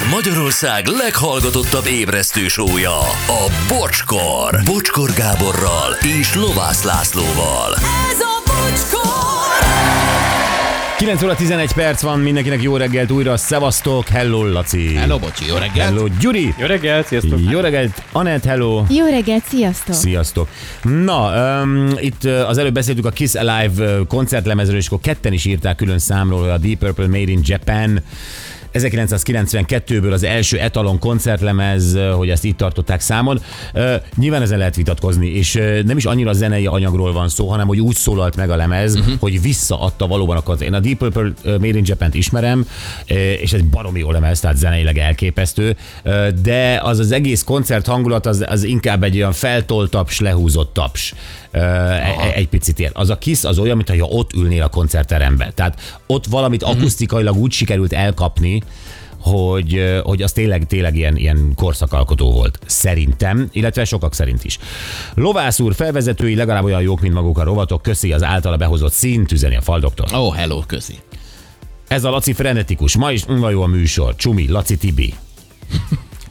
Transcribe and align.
Ez 0.00 0.10
Magyarország 0.10 0.86
leghallgatottabb 0.86 1.86
ébresztő 1.86 2.48
sója, 2.48 2.98
a 3.26 3.52
Bocskor. 3.68 4.60
Bocskor 4.64 5.10
Gáborral 5.12 5.96
és 6.20 6.34
Lovász 6.34 6.82
Lászlóval. 6.82 7.74
Ez 8.10 8.20
a 8.20 8.42
bocskor! 8.46 9.20
9 10.98 11.22
óra 11.22 11.34
11 11.34 11.72
perc 11.72 12.02
van, 12.02 12.20
mindenkinek 12.20 12.62
jó 12.62 12.76
reggelt 12.76 13.10
újra, 13.10 13.36
szevasztok, 13.36 14.08
hello 14.08 14.46
Laci. 14.52 14.94
Hello, 14.94 15.18
bocsi, 15.18 15.46
jó 15.46 15.54
reggelt. 15.54 15.88
Hello 15.88 16.06
Gyuri. 16.20 16.54
Jó 16.58 16.66
reggelt, 16.66 17.06
sziasztok! 17.06 17.38
Jó 17.50 17.60
reggelt, 17.60 18.02
Anett, 18.12 18.44
hello. 18.44 18.84
Jó 18.88 19.06
reggelt, 19.06 19.44
sziasztok! 19.48 19.94
Sziasztok. 19.94 20.48
Na, 20.82 21.32
um, 21.62 21.90
itt 21.96 22.24
az 22.24 22.58
előbb 22.58 22.74
beszéltük 22.74 23.06
a 23.06 23.10
Kiss 23.10 23.34
Alive 23.34 23.98
koncertlemezről, 24.08 24.76
és 24.76 24.86
akkor 24.86 25.00
ketten 25.00 25.32
is 25.32 25.44
írták 25.44 25.76
külön 25.76 25.98
számról, 25.98 26.40
hogy 26.40 26.50
a 26.50 26.58
Deep 26.58 26.78
Purple 26.78 27.06
Made 27.06 27.30
in 27.30 27.40
Japan 27.44 28.02
1992-ből 28.72 30.12
az 30.12 30.22
első 30.22 30.58
etalon 30.58 30.98
koncertlemez, 30.98 31.98
hogy 32.16 32.30
ezt 32.30 32.44
itt 32.44 32.56
tartották 32.56 33.00
számon. 33.00 33.40
Nyilván 34.16 34.42
ezen 34.42 34.58
lehet 34.58 34.76
vitatkozni, 34.76 35.26
és 35.26 35.60
nem 35.84 35.96
is 35.96 36.04
annyira 36.04 36.32
zenei 36.32 36.66
anyagról 36.66 37.12
van 37.12 37.28
szó, 37.28 37.48
hanem 37.48 37.66
hogy 37.66 37.80
úgy 37.80 37.94
szólalt 37.94 38.36
meg 38.36 38.50
a 38.50 38.56
lemez, 38.56 38.94
uh-huh. 38.94 39.14
hogy 39.20 39.42
visszaadta 39.42 40.06
valóban 40.06 40.36
a 40.36 40.40
koncert. 40.40 40.70
Én 40.70 40.74
a 40.76 40.80
Deep 40.80 40.98
Purple 40.98 41.32
Made 41.44 41.66
in 41.66 41.84
Japan-t 41.84 42.14
ismerem, 42.14 42.66
és 43.40 43.52
egy 43.52 43.64
baromi 43.64 43.98
jó 43.98 44.10
lemez, 44.10 44.40
tehát 44.40 44.56
zeneileg 44.56 44.98
elképesztő, 44.98 45.76
de 46.42 46.80
az 46.82 46.98
az 46.98 47.12
egész 47.12 47.42
koncert 47.42 47.86
hangulat 47.86 48.26
az, 48.26 48.44
az 48.48 48.62
inkább 48.62 49.02
egy 49.02 49.16
olyan 49.16 49.32
feltolt 49.32 49.90
taps, 49.90 50.20
lehúzott 50.20 50.72
taps. 50.72 51.14
Uh, 51.54 51.62
e- 51.62 52.32
egy 52.34 52.48
picit 52.48 52.78
ilyen. 52.78 52.90
Az 52.94 53.10
a 53.10 53.18
Kiss 53.18 53.44
az 53.44 53.58
olyan, 53.58 53.76
mintha 53.76 54.06
ott 54.06 54.32
ülnél 54.32 54.62
a 54.62 54.68
koncertteremben. 54.68 55.52
Tehát 55.54 56.00
ott 56.06 56.26
valamit 56.26 56.62
akusztikailag 56.62 57.36
úgy 57.36 57.52
sikerült 57.52 57.92
elkapni, 57.92 58.59
hogy, 59.20 60.00
hogy 60.02 60.22
az 60.22 60.32
tényleg, 60.32 60.66
tényleg 60.66 60.96
ilyen, 60.96 61.16
ilyen 61.16 61.52
korszakalkotó 61.56 62.32
volt. 62.32 62.58
Szerintem, 62.66 63.48
illetve 63.52 63.84
sokak 63.84 64.14
szerint 64.14 64.44
is. 64.44 64.58
Lovász 65.14 65.60
úr 65.60 65.74
felvezetői 65.74 66.34
legalább 66.34 66.64
olyan 66.64 66.82
jók, 66.82 67.00
mint 67.00 67.14
maguk 67.14 67.38
a 67.38 67.44
rovatok. 67.44 67.82
Köszi 67.82 68.12
az 68.12 68.22
általa 68.22 68.56
behozott 68.56 68.92
színt, 68.92 69.32
üzeni 69.32 69.56
a 69.56 69.60
faldoktor. 69.60 70.06
Ó, 70.14 70.26
oh, 70.26 70.34
hello, 70.34 70.60
közi. 70.66 70.98
Ez 71.88 72.04
a 72.04 72.10
Laci 72.10 72.32
frenetikus. 72.32 72.96
Ma 72.96 73.12
is 73.12 73.24
unva 73.26 73.50
jó 73.50 73.62
a 73.62 73.66
műsor. 73.66 74.14
Csumi, 74.16 74.48
Laci 74.48 74.76
Tibi. 74.76 75.14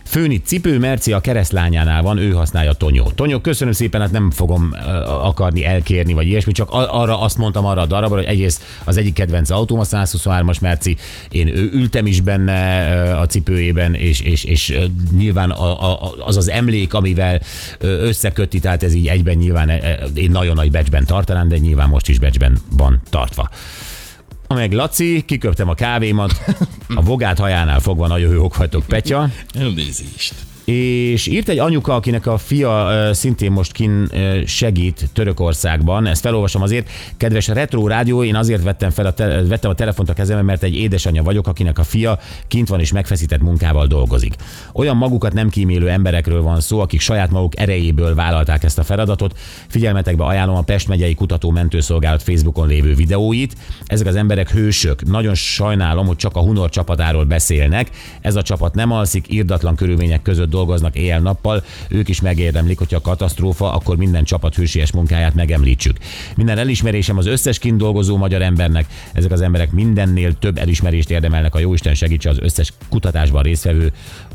Főni 0.09 0.41
cipő, 0.41 0.79
Merci 0.79 1.11
a 1.11 1.19
keresztlányánál 1.19 2.01
van, 2.01 2.17
ő 2.17 2.31
használja 2.31 2.73
Tonyó. 2.73 3.11
Tonyó, 3.15 3.39
köszönöm 3.39 3.73
szépen, 3.73 4.01
hát 4.01 4.11
nem 4.11 4.31
fogom 4.31 4.75
akarni 5.05 5.65
elkérni, 5.65 6.13
vagy 6.13 6.27
ilyesmi, 6.27 6.51
csak 6.51 6.69
arra 6.71 7.21
azt 7.21 7.37
mondtam 7.37 7.65
arra 7.65 7.81
a 7.81 7.85
darabra, 7.85 8.15
hogy 8.15 8.25
egyrészt 8.25 8.63
az 8.83 8.97
egyik 8.97 9.13
kedvenc 9.13 9.49
autóm 9.49 9.79
a 9.79 9.83
123-as 9.83 10.61
Merci, 10.61 10.97
én 11.29 11.47
ő- 11.47 11.69
ültem 11.73 12.05
is 12.05 12.21
benne 12.21 13.17
a 13.17 13.25
cipőjében, 13.25 13.93
és, 13.93 14.19
és, 14.21 14.43
és 14.43 14.77
nyilván 15.17 15.53
az 16.25 16.37
az 16.37 16.49
emlék, 16.49 16.93
amivel 16.93 17.41
összekötti, 17.79 18.59
tehát 18.59 18.83
ez 18.83 18.93
így 18.93 19.07
egyben 19.07 19.37
nyilván 19.37 19.69
uh, 19.69 20.09
én 20.13 20.31
nagyon 20.31 20.55
nagy 20.55 20.71
becsben 20.71 21.05
tartanám, 21.05 21.47
de 21.47 21.57
nyilván 21.57 21.89
most 21.89 22.09
is 22.09 22.19
becsben 22.19 22.57
van 22.77 23.01
tartva. 23.09 23.49
Meg 24.55 24.73
Laci, 24.73 25.23
kiköptem 25.25 25.69
a 25.69 25.73
kávémat, 25.73 26.31
a 26.95 27.01
vogát 27.01 27.39
hajánál 27.39 27.79
fogva 27.79 28.07
nagyon 28.07 28.33
jók 28.33 28.57
vagytok, 28.57 28.85
Petya. 28.85 29.29
Elnézést. 29.53 30.48
És 30.69 31.27
írt 31.27 31.49
egy 31.49 31.59
anyuka, 31.59 31.93
akinek 31.93 32.25
a 32.25 32.37
fia 32.37 32.89
szintén 33.11 33.51
most 33.51 33.71
kin 33.71 34.11
segít 34.45 35.09
Törökországban. 35.13 36.05
Ezt 36.05 36.21
felolvasom 36.21 36.61
azért. 36.61 36.89
Kedves 37.17 37.47
Retro 37.47 37.87
Rádió, 37.87 38.23
én 38.23 38.35
azért 38.35 38.63
vettem, 38.63 38.89
fel 38.89 39.05
a 39.05 39.13
te- 39.13 39.43
vettem 39.43 39.71
a 39.71 39.73
telefont 39.73 40.09
a 40.09 40.13
kezembe, 40.13 40.43
mert 40.43 40.63
egy 40.63 40.75
édesanyja 40.75 41.23
vagyok, 41.23 41.47
akinek 41.47 41.79
a 41.79 41.83
fia 41.83 42.19
kint 42.47 42.67
van 42.67 42.79
és 42.79 42.91
megfeszített 42.91 43.41
munkával 43.41 43.87
dolgozik. 43.87 44.35
Olyan 44.73 44.97
magukat 44.97 45.33
nem 45.33 45.49
kímélő 45.49 45.89
emberekről 45.89 46.41
van 46.41 46.59
szó, 46.59 46.79
akik 46.79 46.99
saját 46.99 47.31
maguk 47.31 47.59
erejéből 47.59 48.15
vállalták 48.15 48.63
ezt 48.63 48.79
a 48.79 48.83
feladatot. 48.83 49.37
Figyelmetekbe 49.67 50.23
ajánlom 50.23 50.55
a 50.55 50.61
Pest 50.61 50.87
megyei 50.87 51.13
kutató 51.13 51.51
mentőszolgálat 51.51 52.23
Facebookon 52.23 52.67
lévő 52.67 52.93
videóit. 52.93 53.55
Ezek 53.85 54.07
az 54.07 54.15
emberek 54.15 54.49
hősök. 54.51 55.05
Nagyon 55.05 55.35
sajnálom, 55.35 56.07
hogy 56.07 56.15
csak 56.17 56.35
a 56.35 56.41
Hunor 56.41 56.69
csapatáról 56.69 57.25
beszélnek. 57.25 57.89
Ez 58.21 58.35
a 58.35 58.41
csapat 58.41 58.75
nem 58.75 58.91
alszik, 58.91 59.25
irdatlan 59.27 59.75
körülmények 59.75 60.21
között 60.21 60.57
dolgoznak 60.59 60.95
éjjel-nappal. 60.95 61.63
Ők 61.89 62.09
is 62.09 62.21
megérdemlik, 62.21 62.77
hogyha 62.77 62.97
a 62.97 63.01
katasztrófa, 63.01 63.73
akkor 63.73 63.97
minden 63.97 64.23
csapat 64.23 64.55
hősies 64.55 64.91
munkáját 64.91 65.35
megemlítsük. 65.35 65.97
Minden 66.35 66.57
elismerésem 66.57 67.17
az 67.17 67.25
összes 67.25 67.59
kint 67.59 67.77
dolgozó 67.77 68.17
magyar 68.17 68.41
embernek. 68.41 68.85
Ezek 69.13 69.31
az 69.31 69.41
emberek 69.41 69.71
mindennél 69.71 70.33
több 70.33 70.57
elismerést 70.57 71.09
érdemelnek. 71.09 71.55
A 71.55 71.59
Jóisten 71.59 71.93
segítse 71.93 72.29
az 72.29 72.39
összes 72.39 72.73
kutatásban 72.89 73.43
résztvevő, 73.43 73.91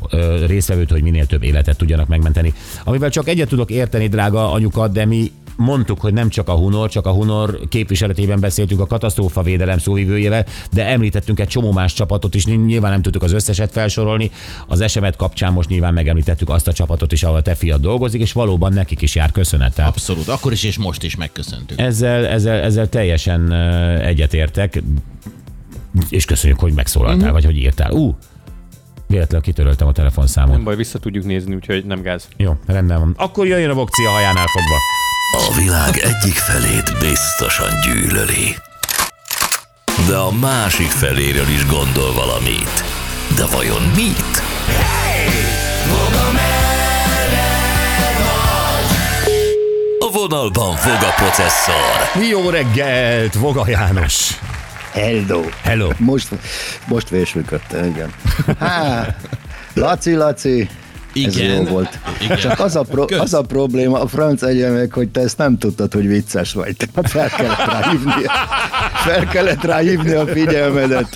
ö, 0.09 0.45
résztvevőt, 0.45 0.91
hogy 0.91 1.01
minél 1.01 1.25
több 1.25 1.43
életet 1.43 1.77
tudjanak 1.77 2.07
megmenteni. 2.07 2.53
Amivel 2.83 3.09
csak 3.09 3.27
egyet 3.27 3.49
tudok 3.49 3.71
érteni, 3.71 4.07
drága 4.07 4.51
anyukat, 4.51 4.91
de 4.91 5.05
mi 5.05 5.31
mondtuk, 5.55 5.99
hogy 5.99 6.13
nem 6.13 6.29
csak 6.29 6.49
a 6.49 6.53
Hunor, 6.53 6.89
csak 6.89 7.05
a 7.05 7.11
Hunor 7.11 7.59
képviseletében 7.69 8.39
beszéltünk 8.39 8.79
a 8.79 8.85
katasztrófa 8.85 9.41
védelem 9.41 9.77
szóvivőjével, 9.77 10.45
de 10.71 10.85
említettünk 10.85 11.39
egy 11.39 11.47
csomó 11.47 11.71
más 11.71 11.93
csapatot 11.93 12.35
is, 12.35 12.45
nyilván 12.45 12.91
nem 12.91 13.01
tudtuk 13.01 13.23
az 13.23 13.33
összeset 13.33 13.71
felsorolni. 13.71 14.31
Az 14.67 14.81
esemet 14.81 15.15
kapcsán 15.15 15.53
most 15.53 15.69
nyilván 15.69 15.93
megemlítettük 15.93 16.49
azt 16.49 16.67
a 16.67 16.73
csapatot 16.73 17.11
is, 17.11 17.23
ahol 17.23 17.37
a 17.37 17.41
te 17.41 17.55
fiad 17.55 17.81
dolgozik, 17.81 18.21
és 18.21 18.31
valóban 18.31 18.73
nekik 18.73 19.01
is 19.01 19.15
jár 19.15 19.31
köszönettel. 19.31 19.87
Abszolút. 19.87 20.27
Akkor 20.27 20.51
is 20.51 20.63
és 20.63 20.77
most 20.77 21.03
is 21.03 21.15
megköszöntük. 21.15 21.79
Ezzel, 21.79 22.25
ezzel, 22.25 22.59
ezzel 22.59 22.89
teljesen 22.89 23.51
egyetértek, 24.01 24.83
és 26.09 26.25
köszönjük, 26.25 26.59
hogy 26.59 26.73
megszólaltál, 26.73 27.31
vagy 27.31 27.45
hogy 27.45 27.57
írtál. 27.57 27.91
Ú, 27.91 28.15
véletlenül 29.07 29.45
kitöröltem 29.45 29.87
a 29.87 29.91
telefonszámot. 29.91 30.51
Nem 30.51 30.63
baj, 30.63 30.75
vissza 30.75 30.99
tudjuk 30.99 31.25
nézni, 31.25 31.55
úgyhogy 31.55 31.85
nem 31.85 32.01
gáz. 32.01 32.27
Jó, 32.37 32.55
rendben 32.65 32.99
van. 32.99 33.13
Akkor 33.17 33.47
jöjjön 33.47 33.69
a 33.69 33.73
vokci 33.73 34.05
a 34.05 34.09
hajánál 34.09 34.47
fogva. 34.47 34.75
A 35.31 35.53
világ 35.57 35.97
egyik 35.97 36.33
felét 36.33 36.99
biztosan 36.99 37.79
gyűlöli. 37.81 38.55
De 40.07 40.15
a 40.15 40.31
másik 40.31 40.89
feléről 40.89 41.47
is 41.47 41.65
gondol 41.65 42.13
valamit. 42.13 42.83
De 43.35 43.45
vajon 43.45 43.81
mit? 43.81 44.43
A 49.99 50.11
vonalban 50.11 50.75
fog 50.75 51.03
a 51.03 51.13
processzor. 51.15 52.23
Jó 52.29 52.49
reggelt, 52.49 53.33
Voga 53.33 53.67
János. 53.67 54.29
Hello. 54.91 55.41
Hello. 55.63 55.89
Most, 55.97 56.27
most 56.87 57.09
vésműködtem, 57.09 57.85
igen. 57.85 58.13
Há, 58.59 59.15
Laci, 59.73 60.13
Laci, 60.13 60.69
ez 61.23 61.37
Igen. 61.37 61.55
jó 61.55 61.63
volt. 61.63 61.99
Igen. 62.21 62.37
Csak 62.37 62.59
az 62.59 62.75
a, 62.75 62.81
pro, 62.81 63.05
Kösz. 63.05 63.19
az 63.19 63.33
a 63.33 63.41
probléma 63.41 64.01
a 64.01 64.07
franc 64.07 64.41
egyemek, 64.41 64.93
hogy 64.93 65.09
te 65.09 65.21
ezt 65.21 65.37
nem 65.37 65.57
tudtad, 65.57 65.93
hogy 65.93 66.07
vicces 66.07 66.53
vagy. 66.53 66.75
Tehát 66.77 67.09
fel 67.09 67.29
kellett 67.29 67.65
rá 67.65 67.89
hívni, 67.89 68.11
fel 69.05 69.27
kellett 69.27 69.63
a 70.15 70.27
figyelmedet. 70.27 71.15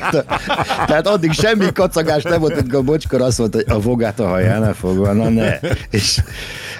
Tehát 0.86 1.06
addig 1.06 1.32
semmi 1.32 1.72
kacagás 1.72 2.22
nem 2.22 2.40
volt, 2.40 2.52
amikor 2.52 2.78
a 2.78 2.82
bocskor 2.82 3.20
azt 3.20 3.38
mondta, 3.38 3.56
hogy 3.58 3.76
a 3.76 3.80
vogát 3.80 4.20
a 4.20 4.26
hajánál 4.28 4.74
fogva, 4.74 5.12
na 5.12 5.28
ne. 5.28 5.58
És 5.90 6.18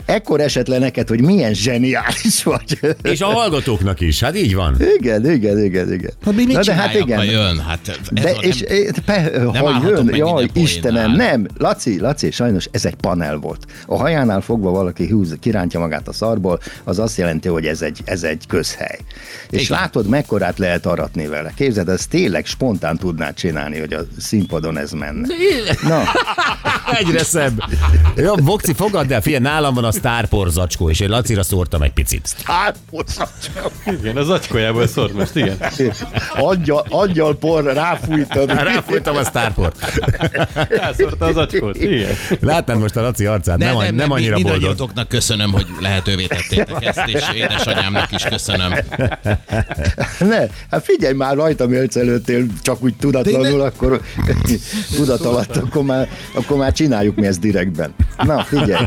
ekkor 0.04 0.40
esett 0.40 0.66
le 0.66 0.78
neked, 0.78 1.08
hogy 1.08 1.22
milyen 1.22 1.54
zseniális 1.54 2.42
vagy. 2.42 2.78
És 3.02 3.20
a 3.20 3.26
hallgatóknak 3.26 4.00
is, 4.00 4.20
hát 4.20 4.36
így 4.36 4.54
van. 4.54 4.76
Igen, 4.98 5.30
igen, 5.30 5.58
igen, 5.64 5.92
igen. 5.92 6.12
Hát 6.24 6.34
mi 6.34 6.44
mit 6.44 6.56
Na 6.56 6.62
de 6.62 6.74
hát 6.74 6.90
csináljak, 6.90 7.18
ha 7.18 7.24
igen. 7.24 7.40
jön? 7.40 7.58
Hát 7.58 7.88
ez 7.88 7.96
De 8.10 8.30
és 8.40 8.60
nem- 8.60 8.76
és 8.76 8.90
pe, 9.04 9.30
ha 9.44 9.68
állhatok 9.68 10.04
jön, 10.06 10.14
jaj, 10.16 10.48
Istenem, 10.52 11.12
nem, 11.12 11.46
Laci, 11.58 12.00
Laci, 12.00 12.30
sajnos 12.30 12.68
ez 12.70 12.84
egy 12.84 12.94
panel 12.94 13.36
volt. 13.36 13.66
A 13.86 13.96
hajánál 13.96 14.40
fogva 14.40 14.70
valaki 14.70 15.08
húz, 15.10 15.36
kirántja 15.40 15.80
magát 15.80 16.08
a 16.08 16.12
szarból, 16.12 16.60
az 16.84 16.98
azt 16.98 17.16
jelenti, 17.18 17.48
hogy 17.48 17.66
ez 17.66 17.82
egy, 17.82 18.00
ez 18.04 18.22
egy 18.22 18.44
közhely. 18.48 18.98
És 19.50 19.62
Igen. 19.64 19.78
látod, 19.80 20.06
mekkorát 20.08 20.58
lehet 20.58 20.86
aratni 20.86 21.26
vele. 21.26 21.52
Képzeld, 21.56 21.88
ez 21.88 22.06
tényleg 22.06 22.46
spontán 22.46 22.96
tudnád 23.10 23.34
csinálni, 23.34 23.78
hogy 23.78 23.92
a 23.92 24.00
színpadon 24.18 24.78
ez 24.78 24.90
menne. 24.92 25.26
Na, 25.88 26.02
Egyre 26.98 27.22
szebb. 27.24 27.62
Jó, 28.16 28.34
Vokci, 28.34 28.72
fogadd 28.72 29.12
el, 29.12 29.20
figyelj, 29.20 29.42
nálam 29.42 29.74
van 29.74 29.84
a 29.84 29.92
sztárpor 29.92 30.48
zacskó, 30.48 30.90
és 30.90 31.00
én 31.00 31.08
Lacira 31.08 31.42
szórtam 31.42 31.82
egy 31.82 31.92
picit. 31.92 32.34
hát, 32.44 32.76
Igen, 33.86 34.16
az 34.16 34.28
agykojából 34.28 34.86
szólt 34.86 35.12
most, 35.12 35.36
igen. 35.36 35.56
angyal, 36.36 36.86
angyal 36.88 37.36
por, 37.38 37.64
ráfújtad. 37.64 38.50
Ráfújtam 38.70 39.16
a 39.16 39.24
sztárport. 39.24 40.00
Elszórta 40.68 41.24
az 41.24 41.36
acskót, 41.36 41.76
igen. 41.76 42.14
Látnád 42.40 42.78
most 42.78 42.96
a 42.96 43.00
Laci 43.00 43.26
arcát, 43.26 43.58
nem, 43.58 43.76
nem, 43.76 43.94
nem 43.94 44.10
annyira 44.10 44.36
mi- 44.36 44.42
boldog. 44.42 44.60
Mindannyiatoknak 44.60 45.08
köszönöm, 45.08 45.52
hogy 45.52 45.66
lehetővé 45.80 46.26
tettétek 46.26 46.84
ezt, 46.84 47.02
és 47.06 47.22
édesanyámnak 47.34 48.12
is 48.12 48.22
köszönöm. 48.22 48.72
Ne, 50.18 50.46
hát 50.70 50.84
figyelj 50.84 51.14
már 51.14 51.36
rajtam 51.36 51.72
élsz 51.72 51.96
előttél, 51.96 52.46
csak 52.62 52.82
úgy 52.82 52.94
tudatlanul, 53.00 53.60
akkor 53.60 54.00
tudat 54.96 55.20
alatt, 55.20 55.56
akkor 55.56 55.82
már, 55.82 56.08
akkor 56.34 56.56
már 56.56 56.72
csináljuk 56.72 57.16
mi 57.16 57.26
ezt 57.26 57.40
direktben. 57.40 57.94
Na, 58.16 58.44
figyelj. 58.44 58.86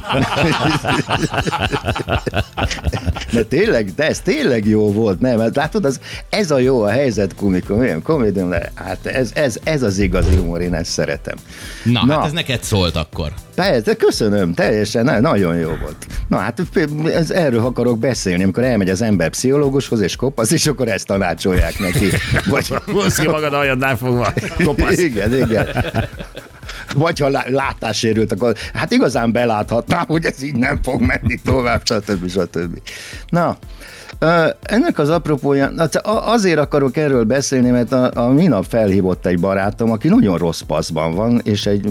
De 3.31 3.43
tényleg, 3.43 3.93
de 3.95 4.07
ez 4.07 4.19
tényleg 4.19 4.67
jó 4.67 4.91
volt, 4.91 5.19
nem? 5.19 5.39
Hát 5.39 5.55
látod, 5.55 5.85
az, 5.85 5.99
ez 6.29 6.51
a 6.51 6.57
jó 6.59 6.81
a 6.81 6.89
helyzet 6.89 7.35
komikum, 7.35 7.79
olyan 7.79 8.01
komédium, 8.01 8.49
de 8.49 8.71
hát 8.75 9.05
ez, 9.05 9.31
ez, 9.33 9.57
ez 9.63 9.81
az 9.83 9.99
igazi 9.99 10.35
humor, 10.35 10.61
én 10.61 10.73
ezt 10.73 10.91
szeretem. 10.91 11.35
Na, 11.83 12.05
Na. 12.05 12.13
hát 12.13 12.25
ez 12.25 12.31
neked 12.31 12.63
szólt 12.63 12.95
akkor. 12.95 13.31
Persze, 13.55 13.95
köszönöm, 13.95 14.53
teljesen, 14.53 15.03
na- 15.03 15.19
nagyon 15.19 15.55
jó 15.55 15.67
volt. 15.81 16.07
Na 16.27 16.37
hát 16.37 16.61
ez, 17.05 17.31
erről 17.31 17.65
akarok 17.65 17.99
beszélni, 17.99 18.43
amikor 18.43 18.63
elmegy 18.63 18.89
az 18.89 19.01
ember 19.01 19.29
pszichológushoz 19.29 20.01
és 20.01 20.15
kopasz, 20.15 20.51
és 20.51 20.67
akkor 20.67 20.87
ezt 20.87 21.05
tanácsolják 21.07 21.79
neki. 21.79 22.07
Vagy, 22.49 22.73
Hozz 22.93 23.17
ki 23.17 23.27
magad 23.27 23.53
aljadnál 23.53 23.97
fogva. 24.03 24.33
Kopasz. 24.65 24.97
igen, 24.97 25.33
igen. 25.33 25.67
Vagy 26.95 27.19
ha 27.19 27.29
lá- 27.29 27.49
látássérült, 27.49 28.31
akkor 28.31 28.55
hát 28.73 28.91
igazán 28.91 29.31
beláthatnám, 29.31 30.05
hogy 30.13 30.25
ez 30.25 30.43
így 30.43 30.55
nem 30.55 30.79
fog 30.83 31.01
menni 31.01 31.39
tovább, 31.45 31.81
stb. 31.85 32.29
stb. 32.29 32.79
Na, 33.29 33.57
ennek 34.61 34.99
az 34.99 35.09
apropója, 35.09 35.71
hát 35.77 35.95
azért 36.05 36.57
akarok 36.59 36.97
erről 36.97 37.23
beszélni, 37.23 37.69
mert 37.69 37.91
a, 37.91 38.11
a 38.13 38.27
minap 38.29 38.65
felhívott 38.69 39.25
egy 39.25 39.39
barátom, 39.39 39.91
aki 39.91 40.07
nagyon 40.07 40.37
rossz 40.37 40.61
paszban 40.61 41.15
van, 41.15 41.41
és 41.43 41.65
egy 41.65 41.89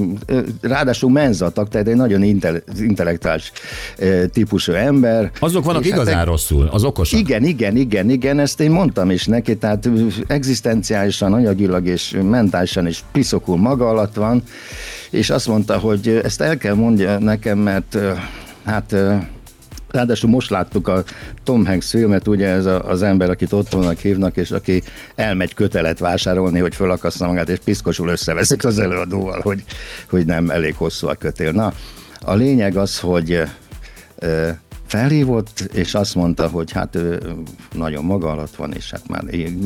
ráadásul 0.61 1.11
menzatak, 1.11 1.69
tehát 1.69 1.87
egy 1.89 1.97
nagyon 1.97 2.23
intel- 2.23 2.63
intellektuális 2.81 3.53
típusú 4.33 4.73
ember. 4.73 5.31
Azok 5.39 5.65
vannak 5.65 5.83
hát 5.83 5.93
igazán 5.93 6.19
egy- 6.21 6.27
rosszul, 6.27 6.69
az 6.73 6.85
okosak. 6.85 7.19
igen, 7.21 7.45
igen, 7.45 7.77
igen, 7.77 8.11
igen, 8.11 8.39
ezt 8.39 8.61
én 8.61 8.71
mondtam 8.71 9.11
is 9.11 9.27
neki, 9.27 9.57
tehát 9.57 9.89
egzisztenciálisan, 10.27 11.33
anyagilag 11.33 11.87
és 11.87 12.17
mentálisan 12.23 12.87
is 12.87 13.05
piszokul 13.13 13.57
maga 13.57 13.89
alatt 13.89 14.15
van, 14.15 14.43
és 15.11 15.31
azt 15.31 15.47
mondta, 15.47 15.79
hogy 15.79 16.21
ezt 16.25 16.41
el 16.41 16.57
kell 16.57 16.75
mondja 16.75 17.19
nekem, 17.19 17.59
mert 17.59 17.99
hát 18.65 18.95
Ráadásul 19.93 20.31
most 20.31 20.51
láttuk 20.51 20.89
a 20.89 21.05
Tom 21.45 21.67
Hanks 21.67 21.89
filmet, 21.89 22.29
ugye 22.29 22.49
ez 22.49 22.67
a, 22.67 22.89
az 22.89 23.03
ember, 23.03 23.31
akit 23.31 23.53
otthonnak 23.53 23.99
hívnak, 23.99 24.37
és 24.37 24.51
aki 24.51 24.83
elmegy 25.15 25.55
kötelet 25.55 25.99
vásárolni, 25.99 26.59
hogy 26.59 26.75
fölakassza 26.75 27.27
magát, 27.27 27.49
és 27.49 27.59
piszkosul 27.65 28.09
összeveszik 28.09 28.65
az 28.65 28.79
előadóval, 28.79 29.41
hogy, 29.41 29.65
hogy 30.11 30.27
nem 30.27 30.51
elég 30.51 30.75
hosszú 30.75 31.09
a 31.09 31.15
kötél. 31.15 31.53
Na, 31.53 31.73
a 32.21 32.35
lényeg 32.35 32.77
az, 32.77 32.99
hogy 33.01 33.43
felhívott, 34.93 35.69
és 35.73 35.95
azt 35.95 36.15
mondta, 36.15 36.49
hogy 36.49 36.73
hát 36.73 36.97
ő 36.97 37.23
nagyon 37.73 38.05
maga 38.05 38.31
alatt 38.31 38.57
van, 38.57 38.73
és 38.73 38.91
hát 38.91 39.09
már 39.09 39.25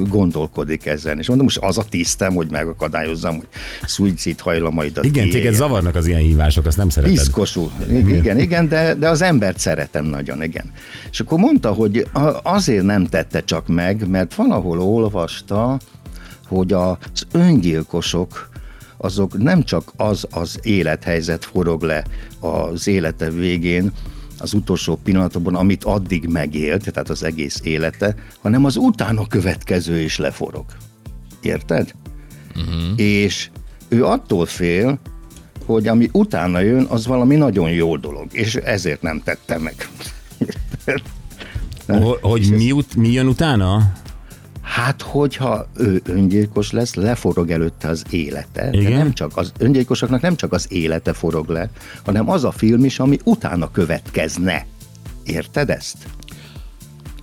gondolkodik 0.09 0.87
ezen. 0.87 1.19
És 1.19 1.29
mondom, 1.29 1.47
most 1.47 1.59
az 1.59 1.79
a 1.79 1.85
tisztem, 1.85 2.35
hogy 2.35 2.51
megakadályozzam, 2.51 3.37
hogy 3.37 3.47
szuicid 3.85 4.41
hajlamaidat 4.41 5.05
Igen, 5.05 5.15
téged 5.15 5.31
kiéljen. 5.31 5.55
zavarnak 5.55 5.95
az 5.95 6.07
ilyen 6.07 6.21
hívások, 6.21 6.67
azt 6.67 6.77
nem 6.77 6.89
szereted. 6.89 7.17
Piszkosul. 7.17 7.71
Igen, 7.89 8.39
igen, 8.39 8.69
de, 8.69 8.95
de 8.95 9.09
az 9.09 9.23
embert 9.23 9.59
szeretem 9.59 10.05
nagyon, 10.05 10.43
igen. 10.43 10.73
És 11.11 11.21
akkor 11.21 11.39
mondta, 11.39 11.73
hogy 11.73 12.07
azért 12.43 12.85
nem 12.85 13.07
tette 13.07 13.45
csak 13.45 13.67
meg, 13.67 14.09
mert 14.09 14.35
valahol 14.35 14.81
olvasta, 14.81 15.79
hogy 16.49 16.73
az 16.73 16.97
öngyilkosok 17.33 18.49
azok 18.97 19.39
nem 19.39 19.63
csak 19.63 19.93
az 19.97 20.27
az 20.31 20.59
élethelyzet 20.63 21.45
forog 21.45 21.83
le 21.83 22.05
az 22.41 22.87
élete 22.87 23.31
végén, 23.31 23.93
az 24.39 24.55
utolsó 24.55 24.97
pillanatban, 25.05 25.55
amit 25.55 25.85
addig 25.85 26.27
megélt, 26.27 26.93
tehát 26.93 27.11
az 27.11 27.23
egész 27.23 27.61
élete, 27.65 28.15
hanem 28.43 28.65
az 28.65 28.77
utána 28.77 29.27
következő 29.27 30.01
is 30.01 30.19
leforog. 30.19 30.65
Érted? 31.41 31.95
Uh-huh. 32.57 32.93
És 32.97 33.51
ő 33.89 34.05
attól 34.05 34.47
fél, 34.47 34.99
hogy 35.65 35.89
ami 35.89 36.09
utána 36.13 36.61
jön, 36.61 36.85
az 36.85 37.07
valami 37.07 37.37
nagyon 37.37 37.71
jó 37.71 37.97
dolog, 37.97 38.27
és 38.33 38.55
ezért 38.55 39.03
nem 39.03 39.21
tette 39.25 39.59
meg. 39.59 39.89
Ho- 41.87 42.21
Hogy 42.21 42.51
mi, 42.57 42.73
ut- 42.73 42.97
mi 42.97 43.13
jön 43.13 43.27
utána? 43.27 43.93
Hát, 44.77 45.03
hogyha 45.03 45.67
ő 45.77 46.03
öngyilkos 46.05 46.71
lesz, 46.71 46.95
leforog 46.95 47.51
előtte 47.51 47.89
az 47.89 48.05
élete. 48.11 48.69
Igen. 48.73 48.91
De 48.91 48.97
nem 48.97 49.13
csak 49.13 49.37
az 49.37 49.53
öngyilkosoknak 49.59 50.21
nem 50.21 50.37
csak 50.37 50.53
az 50.53 50.67
élete 50.69 51.13
forog 51.13 51.49
le, 51.49 51.71
hanem 52.05 52.31
az 52.31 52.45
a 52.45 52.51
film 52.51 52.85
is, 52.85 52.99
ami 52.99 53.19
utána 53.25 53.71
következne. 53.71 54.67
Érted 55.25 55.71
ezt? 55.71 55.97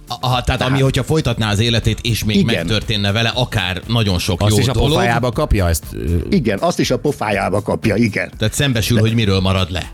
Aha, 0.08 0.44
tehát 0.44 0.62
ami, 0.62 0.82
hogyha 0.82 1.04
folytatná 1.04 1.52
az 1.52 1.60
életét, 1.60 2.00
és 2.02 2.24
még 2.24 2.36
Igen. 2.36 2.56
megtörténne 2.56 3.12
vele, 3.12 3.32
akár 3.36 3.82
nagyon 3.88 4.20
sok 4.20 4.42
Azt 4.42 4.52
jó 4.52 4.58
is 4.58 4.68
a 4.68 4.74
dolog, 4.74 4.90
pofájába 4.90 5.32
kapja 5.32 5.68
ezt? 5.68 5.86
Igen, 6.30 6.60
azt 6.60 6.80
is 6.80 6.92
a 6.92 7.00
pofájába 7.00 7.62
kapja, 7.62 7.96
igen. 7.96 8.32
tehát 8.38 8.54
szembesül, 8.54 9.00
hogy 9.00 9.14
miről 9.14 9.40
marad 9.40 9.72
le. 9.72 9.92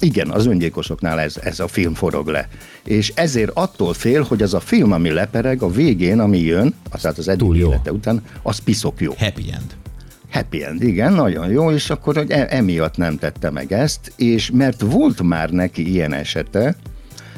Igen, 0.00 0.30
az 0.30 0.46
öngyilkosoknál 0.46 1.20
ez, 1.20 1.36
ez 1.42 1.60
a 1.60 1.68
film 1.68 1.94
forog 1.94 2.26
le. 2.28 2.48
És 2.84 3.12
ezért 3.14 3.50
attól 3.54 3.94
fél, 3.94 4.22
hogy 4.22 4.42
az 4.42 4.54
a 4.54 4.60
film, 4.60 4.92
ami 4.92 5.10
lepereg, 5.10 5.62
a 5.62 5.70
végén, 5.70 6.20
ami 6.20 6.38
jön, 6.38 6.74
tehát 7.00 7.18
az 7.18 7.28
eddig 7.28 7.56
élete 7.56 7.92
után, 7.92 8.22
az 8.42 8.58
piszok 8.58 9.00
jó. 9.00 9.12
Happy 9.18 9.44
end. 9.52 9.76
Happy 10.30 10.64
end, 10.64 10.82
igen, 10.82 11.12
nagyon 11.12 11.50
jó, 11.50 11.70
és 11.70 11.90
akkor 11.90 12.16
hogy 12.16 12.30
e- 12.30 12.46
emiatt 12.50 12.96
nem 12.96 13.18
tette 13.18 13.50
meg 13.50 13.72
ezt, 13.72 14.12
és 14.16 14.50
mert 14.50 14.80
volt 14.80 15.22
már 15.22 15.50
neki 15.50 15.90
ilyen 15.90 16.12
esete, 16.12 16.76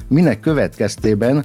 minek 0.09 0.41
következtében, 0.41 1.45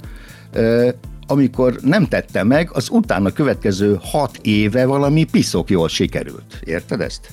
amikor 1.26 1.78
nem 1.82 2.06
tette 2.06 2.42
meg, 2.42 2.70
az 2.72 2.88
utána 2.90 3.30
következő 3.30 3.98
hat 4.02 4.38
éve 4.42 4.86
valami 4.86 5.24
piszok 5.24 5.70
jól 5.70 5.88
sikerült. 5.88 6.60
Érted 6.64 7.00
ezt? 7.00 7.32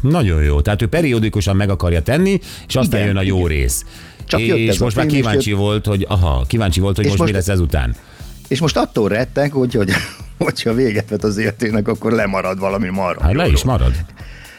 Nagyon 0.00 0.42
jó. 0.42 0.60
Tehát 0.60 0.82
ő 0.82 0.86
periódikusan 0.86 1.56
meg 1.56 1.70
akarja 1.70 2.02
tenni, 2.02 2.40
és 2.68 2.76
aztán 2.76 3.00
Igen, 3.00 3.06
jön 3.06 3.16
a 3.16 3.22
jó 3.22 3.36
igen. 3.36 3.48
rész. 3.48 3.84
Csak 4.24 4.40
jött 4.40 4.56
és 4.58 4.80
a 4.80 4.84
most 4.84 4.96
már 4.96 5.06
kíváncsi 5.06 5.50
jött- 5.50 5.58
volt, 5.58 5.86
hogy 5.86 6.06
aha, 6.08 6.44
kíváncsi 6.48 6.80
volt, 6.80 6.96
hogy 6.96 7.04
És 7.04 7.10
most, 7.10 7.22
mi 7.22 7.30
most- 7.32 7.46
lesz 7.46 7.54
ezután. 7.56 7.94
És 8.48 8.60
most 8.60 8.76
attól 8.76 9.08
rettek, 9.08 9.52
hogy, 9.52 9.74
hogy 9.74 9.90
hogyha 10.38 10.74
véget 10.74 11.08
vet 11.08 11.24
az 11.24 11.36
életének, 11.36 11.88
akkor 11.88 12.12
lemarad 12.12 12.58
valami 12.58 12.88
marha. 12.88 13.22
Hát 13.22 13.34
le 13.34 13.46
is 13.48 13.62
marad. 13.64 13.92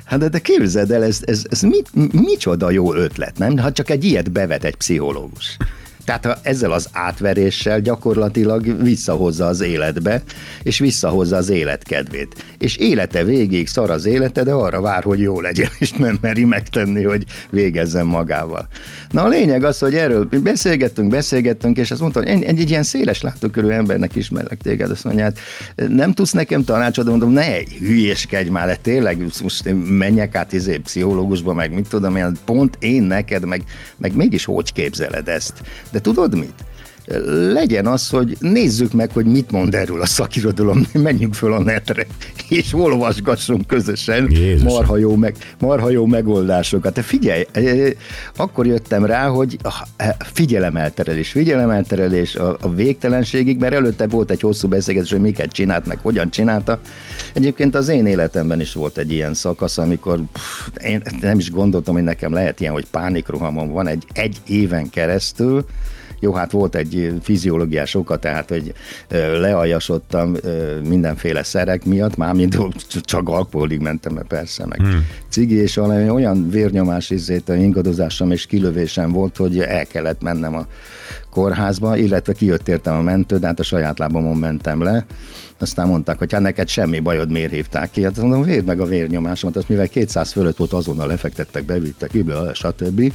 Hát 0.04 0.20
de, 0.20 0.28
de 0.28 0.40
képzeld 0.40 0.92
el, 0.92 1.04
ez, 1.04 1.20
ez, 1.26 1.44
ez 1.50 1.62
mit, 1.62 1.90
micsoda 2.14 2.72
jó 2.72 2.94
ötlet, 2.94 3.38
nem? 3.38 3.58
Ha 3.58 3.72
csak 3.72 3.90
egy 3.90 4.04
ilyet 4.04 4.32
bevet 4.32 4.64
egy 4.64 4.76
pszichológus. 4.76 5.58
Tehát 6.06 6.26
ha 6.26 6.38
ezzel 6.42 6.72
az 6.72 6.90
átveréssel 6.92 7.82
gyakorlatilag 7.82 8.84
visszahozza 8.84 9.46
az 9.46 9.62
életbe, 9.62 10.24
és 10.64 10.80
visszahozza 10.80 11.36
az 11.36 11.50
élet 11.50 11.84
kedvét. 11.84 12.46
És 12.58 12.76
élete 12.76 13.24
végig 13.24 13.68
szar 13.68 13.90
az 13.90 14.06
élete, 14.06 14.44
de 14.44 14.52
arra 14.52 14.82
vár, 14.82 15.04
hogy 15.04 15.20
jó 15.20 15.42
legyen, 15.42 15.70
és 15.80 15.92
nem 15.92 16.18
meri 16.22 16.44
megtenni, 16.44 17.04
hogy 17.04 17.26
végezzen 17.50 18.06
magával. 18.06 18.68
Na 19.10 19.24
a 19.24 19.28
lényeg 19.28 19.64
az, 19.64 19.80
hogy 19.80 19.96
erről 19.96 20.30
beszélgettünk, 20.44 21.10
beszélgettünk, 21.10 21.78
és 21.78 21.92
azt 21.92 22.02
mondta, 22.02 22.20
hogy 22.20 22.28
egy, 22.28 22.44
egy, 22.44 22.70
ilyen 22.70 22.84
széles 22.84 23.22
látókörű 23.22 23.68
embernek 23.68 24.16
ismerlek 24.16 24.62
téged, 24.62 24.92
azt 24.92 25.04
mondja, 25.04 25.24
hát 25.24 25.40
nem 25.88 26.14
tudsz 26.14 26.32
nekem 26.32 26.64
tanácsot, 26.64 27.06
mondom, 27.06 27.32
ne 27.32 27.58
hülyeskedj 27.80 28.50
már, 28.50 28.68
de 28.68 28.76
tényleg 28.76 29.26
most 29.42 29.76
menjek 29.88 30.36
át 30.36 30.54
izé, 30.54 30.78
pszichológusba, 30.78 31.54
meg 31.54 31.74
mit 31.74 31.88
tudom 31.88 32.16
én, 32.16 32.32
pont 32.46 32.78
én 32.80 33.04
neked, 33.04 33.46
meg, 33.46 33.64
meg 33.98 34.16
mégis 34.16 34.46
hogy 34.46 34.74
képzeled 34.74 35.28
ezt. 35.28 35.54
De 35.92 36.02
tudod 36.02 36.36
mit? 36.36 36.54
Legyen 37.54 37.88
az, 37.88 38.10
hogy 38.10 38.38
nézzük 38.40 38.94
meg, 38.94 39.12
hogy 39.12 39.26
mit 39.26 39.52
mond 39.52 39.76
erről 39.76 40.02
a 40.02 40.06
szakirodalom, 40.06 40.88
menjünk 40.94 41.34
föl 41.34 41.54
a 41.54 41.60
netre, 41.60 42.06
és 42.50 42.74
olvasgassunk 42.74 43.68
közösen 43.68 44.32
Jézusom. 44.32 44.74
marha 44.74 44.98
jó, 44.98 45.16
meg, 45.16 45.36
marha 45.60 45.90
jó 45.90 46.06
megoldásokat. 46.06 46.94
De 46.94 47.02
figyelj, 47.02 47.46
eh, 47.52 47.92
akkor 48.36 48.66
jöttem 48.66 49.06
rá, 49.06 49.28
hogy 49.28 49.58
ah, 49.62 50.08
figyelemelterelés, 50.34 51.30
figyelemelterelés 51.30 52.36
a, 52.36 52.58
a 52.62 52.74
végtelenségig, 52.74 53.60
mert 53.60 53.74
előtte 53.74 54.08
volt 54.08 54.32
egy 54.32 54.42
hosszú 54.42 54.68
beszélgetés, 54.68 55.12
hogy 55.12 55.22
miket 55.22 55.52
csinált, 55.52 55.86
meg 55.86 56.00
hogyan 56.00 56.30
csinálta. 56.30 56.80
Egyébként 57.34 57.76
az 57.76 57.88
én 57.88 58.06
életemben 58.06 58.60
is 58.60 58.74
volt 58.74 58.98
egy 58.98 59.12
ilyen 59.12 59.34
szakasz, 59.34 59.78
amikor 59.78 60.20
pff, 60.32 60.84
én 60.84 61.02
nem 61.22 61.40
is 61.40 61.52
gondoltam, 61.52 61.94
hogy 61.94 62.04
nekem 62.04 62.34
lehet 62.34 62.60
ilyen, 62.60 62.74
hogy 62.74 62.86
pánikrohamom 62.92 63.72
van 63.72 63.88
egy, 63.88 64.04
egy 64.14 64.38
éven 64.48 64.90
keresztül, 64.90 65.66
jó, 66.22 66.34
hát 66.34 66.52
volt 66.52 66.76
egy 66.76 67.14
fiziológiás 67.22 67.96
oka, 67.96 68.18
tehát, 68.18 68.50
hogy 68.50 68.74
lealjasodtam 69.40 70.36
mindenféle 70.88 71.44
szerek 71.44 71.86
miatt, 71.86 72.18
mármint 72.18 72.58
csak 73.02 73.30
alkoholig 73.30 73.80
mentem, 73.80 74.14
mert 74.14 74.28
persze, 74.28 74.66
meg 74.66 74.80
hmm. 74.80 75.08
cigi, 75.30 75.56
és 75.56 75.76
valami 75.76 76.10
olyan 76.10 76.50
vérnyomás 76.50 77.10
izét, 77.10 77.50
ingadozásom 77.50 78.32
és 78.32 78.46
kilövésem 78.46 79.12
volt, 79.12 79.38
hogy 79.38 79.60
el 79.60 79.86
kellett 79.86 80.22
mennem 80.22 80.56
a 80.56 80.66
kórházba, 81.30 81.98
illetve 81.98 82.34
kijött 82.34 82.68
értem 82.68 82.96
a 82.96 83.02
mentő, 83.02 83.38
de 83.38 83.48
hát 83.48 83.60
a 83.60 83.64
saját 83.64 84.00
lábamon 84.00 84.38
mentem 84.38 84.84
le. 84.84 85.06
Aztán 85.60 85.88
mondták, 85.88 86.18
hogy 86.18 86.32
hát 86.32 86.42
neked 86.42 86.68
semmi 86.68 87.00
bajod, 87.00 87.32
miért 87.32 87.52
hívták 87.52 87.92
ki? 87.92 88.04
Hát 88.04 88.18
mondom, 88.18 88.44
védd 88.44 88.66
meg 88.66 88.80
a 88.80 88.86
vérnyomásomat, 88.86 89.56
azt 89.56 89.70
mivel 89.70 89.88
200 89.88 90.32
fölött 90.32 90.58
volt, 90.58 90.74
azonnal 90.74 91.08
lefektettek, 91.08 91.64
bevittek, 91.64 92.10
ki, 92.10 92.26
stb 92.54 93.14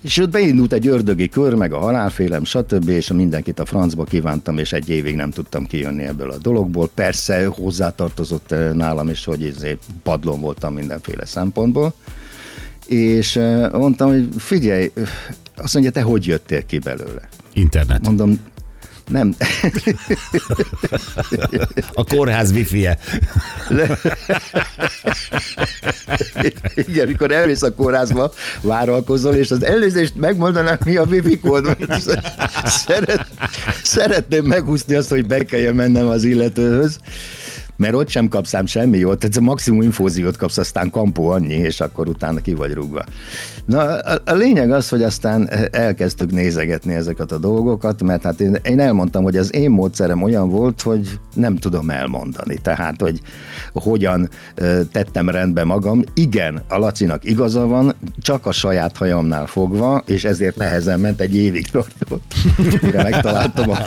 És 0.00 0.18
ott 0.18 0.30
beindult 0.30 0.72
egy 0.72 0.86
ördögi 0.86 1.28
kör, 1.28 1.54
meg 1.54 1.72
a 1.72 1.78
halálfélem, 1.78 2.44
stb., 2.44 2.88
és 2.88 3.12
mindenkit 3.12 3.58
a 3.58 3.64
francba 3.64 4.04
kívántam, 4.04 4.58
és 4.58 4.72
egy 4.72 4.88
évig 4.88 5.14
nem 5.14 5.30
tudtam 5.30 5.66
kijönni 5.66 6.04
ebből 6.04 6.30
a 6.30 6.38
dologból. 6.38 6.90
Persze 6.94 7.46
hozzátartozott 7.46 8.52
eh, 8.52 8.72
nálam 8.72 9.08
is, 9.08 9.24
hogy 9.24 9.44
ezért 9.44 9.82
padlón 10.02 10.40
voltam 10.40 10.74
mindenféle 10.74 11.24
szempontból. 11.24 11.94
És 12.86 13.36
eh, 13.36 13.70
mondtam, 13.70 14.08
hogy 14.08 14.28
figyelj, 14.36 14.90
eh, 14.94 15.08
azt 15.56 15.74
mondja, 15.74 15.92
te 15.92 16.02
hogy 16.02 16.26
jöttél 16.26 16.66
ki 16.66 16.78
belőle? 16.78 17.28
Internet. 17.52 18.04
Mondom, 18.06 18.38
nem, 19.08 19.34
A 21.94 22.04
kórház 22.04 22.50
wifi-je. 22.50 22.98
Igen, 26.74 27.06
mikor 27.06 27.32
elmész 27.32 27.62
a 27.62 27.74
kórházba, 27.74 28.32
várakozol, 28.60 29.34
és 29.34 29.50
az 29.50 29.64
előzést 29.64 30.14
megmondanám, 30.14 30.78
mi 30.84 30.96
a 30.96 31.04
wifi 31.04 31.38
kód, 31.38 31.76
szeret, 32.64 33.26
szeretném 33.82 34.44
megúszni 34.44 34.94
azt, 34.94 35.08
hogy 35.08 35.26
be 35.26 35.44
kelljen 35.44 35.74
mennem 35.74 36.06
az 36.06 36.24
illetőhöz, 36.24 36.98
mert 37.78 37.94
ott 37.94 38.08
sem 38.08 38.28
kapsz 38.28 38.54
ám 38.54 38.66
semmi 38.66 38.98
jót, 38.98 39.18
tehát 39.18 39.36
a 39.36 39.40
maximum 39.40 39.82
infóziót 39.82 40.36
kapsz, 40.36 40.58
aztán 40.58 40.90
kampó 40.90 41.28
annyi, 41.28 41.54
és 41.54 41.80
akkor 41.80 42.08
utána 42.08 42.40
ki 42.40 42.54
vagy 42.54 42.72
rúgva. 42.72 43.04
Na, 43.64 43.80
a, 43.80 44.20
a 44.24 44.32
lényeg 44.32 44.70
az, 44.70 44.88
hogy 44.88 45.02
aztán 45.02 45.50
elkezdtük 45.70 46.30
nézegetni 46.30 46.94
ezeket 46.94 47.32
a 47.32 47.38
dolgokat, 47.38 48.02
mert 48.02 48.22
hát 48.22 48.40
én, 48.40 48.58
én 48.62 48.80
elmondtam, 48.80 49.22
hogy 49.22 49.36
az 49.36 49.54
én 49.54 49.70
módszerem 49.70 50.22
olyan 50.22 50.48
volt, 50.48 50.82
hogy 50.82 51.18
nem 51.34 51.56
tudom 51.56 51.90
elmondani. 51.90 52.58
Tehát, 52.62 53.00
hogy 53.00 53.20
hogyan 53.72 54.28
tettem 54.92 55.28
rendbe 55.28 55.64
magam. 55.64 56.02
Igen, 56.14 56.62
a 56.68 56.78
Lacinak 56.78 57.24
igaza 57.24 57.66
van, 57.66 57.94
csak 58.20 58.46
a 58.46 58.52
saját 58.52 58.96
hajamnál 58.96 59.46
fogva, 59.46 60.02
és 60.06 60.24
ezért 60.24 60.56
nehezen 60.56 61.00
ment, 61.00 61.20
egy 61.20 61.36
évig 61.36 61.66
tartott, 61.66 62.34
mire 62.82 63.02
megtaláltam 63.02 63.70
a, 63.70 63.78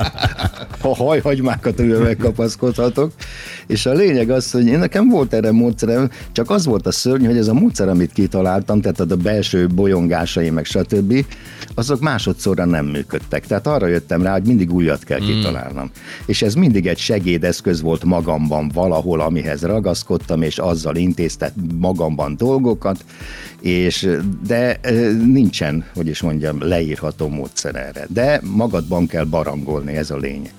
a 0.82 0.96
hajhagymákat, 0.96 1.80
amivel 1.80 2.00
megkapaszkodhatok. 2.00 3.12
És 3.68 3.86
a 3.86 3.94
lényeg 3.94 4.30
az, 4.30 4.52
hogy 4.52 4.66
én 4.66 4.80
nekem 4.80 5.10
volt 5.10 5.34
erre 5.34 5.52
módszerem, 5.52 6.10
csak 6.32 6.50
az 6.50 6.66
volt 6.66 6.88
a 6.88 6.92
szörny, 6.92 7.26
hogy 7.26 7.38
ez 7.38 7.48
a 7.48 7.54
módszer, 7.54 7.90
amit 7.90 8.14
kitaláltam, 8.14 8.82
tehát 8.82 9.00
a 9.00 9.16
belső 9.16 9.68
bolyongásai, 9.68 10.50
meg 10.50 10.66
stb., 10.66 11.26
azok 11.76 12.00
másodszorra 12.00 12.66
nem 12.66 12.86
működtek. 12.86 13.48
Tehát 13.48 13.68
arra 13.68 13.88
jöttem 13.88 14.24
rá, 14.24 14.32
hogy 14.32 14.44
mindig 14.44 14.74
újat 14.74 15.04
kell 15.04 15.20
kitalálnom. 15.20 15.92
És 16.26 16.42
ez 16.42 16.54
mindig 16.54 16.88
egy 16.88 16.98
segédeszköz 16.98 17.82
volt 17.82 18.04
magamban 18.04 18.72
valahol, 18.74 19.20
amihez 19.22 19.62
ragaszkodtam, 19.62 20.42
és 20.42 20.58
azzal 20.58 20.96
intéztem 20.96 21.50
magamban 21.80 22.36
dolgokat, 22.38 23.06
és 23.62 24.10
de 24.48 24.80
nincsen, 25.26 25.86
hogy 25.96 26.08
is 26.08 26.22
mondjam, 26.22 26.68
leírható 26.68 27.28
módszer 27.28 27.76
erre. 27.76 28.06
De 28.10 28.42
magadban 28.44 29.08
kell 29.08 29.26
barangolni, 29.26 29.96
ez 29.96 30.12
a 30.12 30.18
lényeg. 30.18 30.52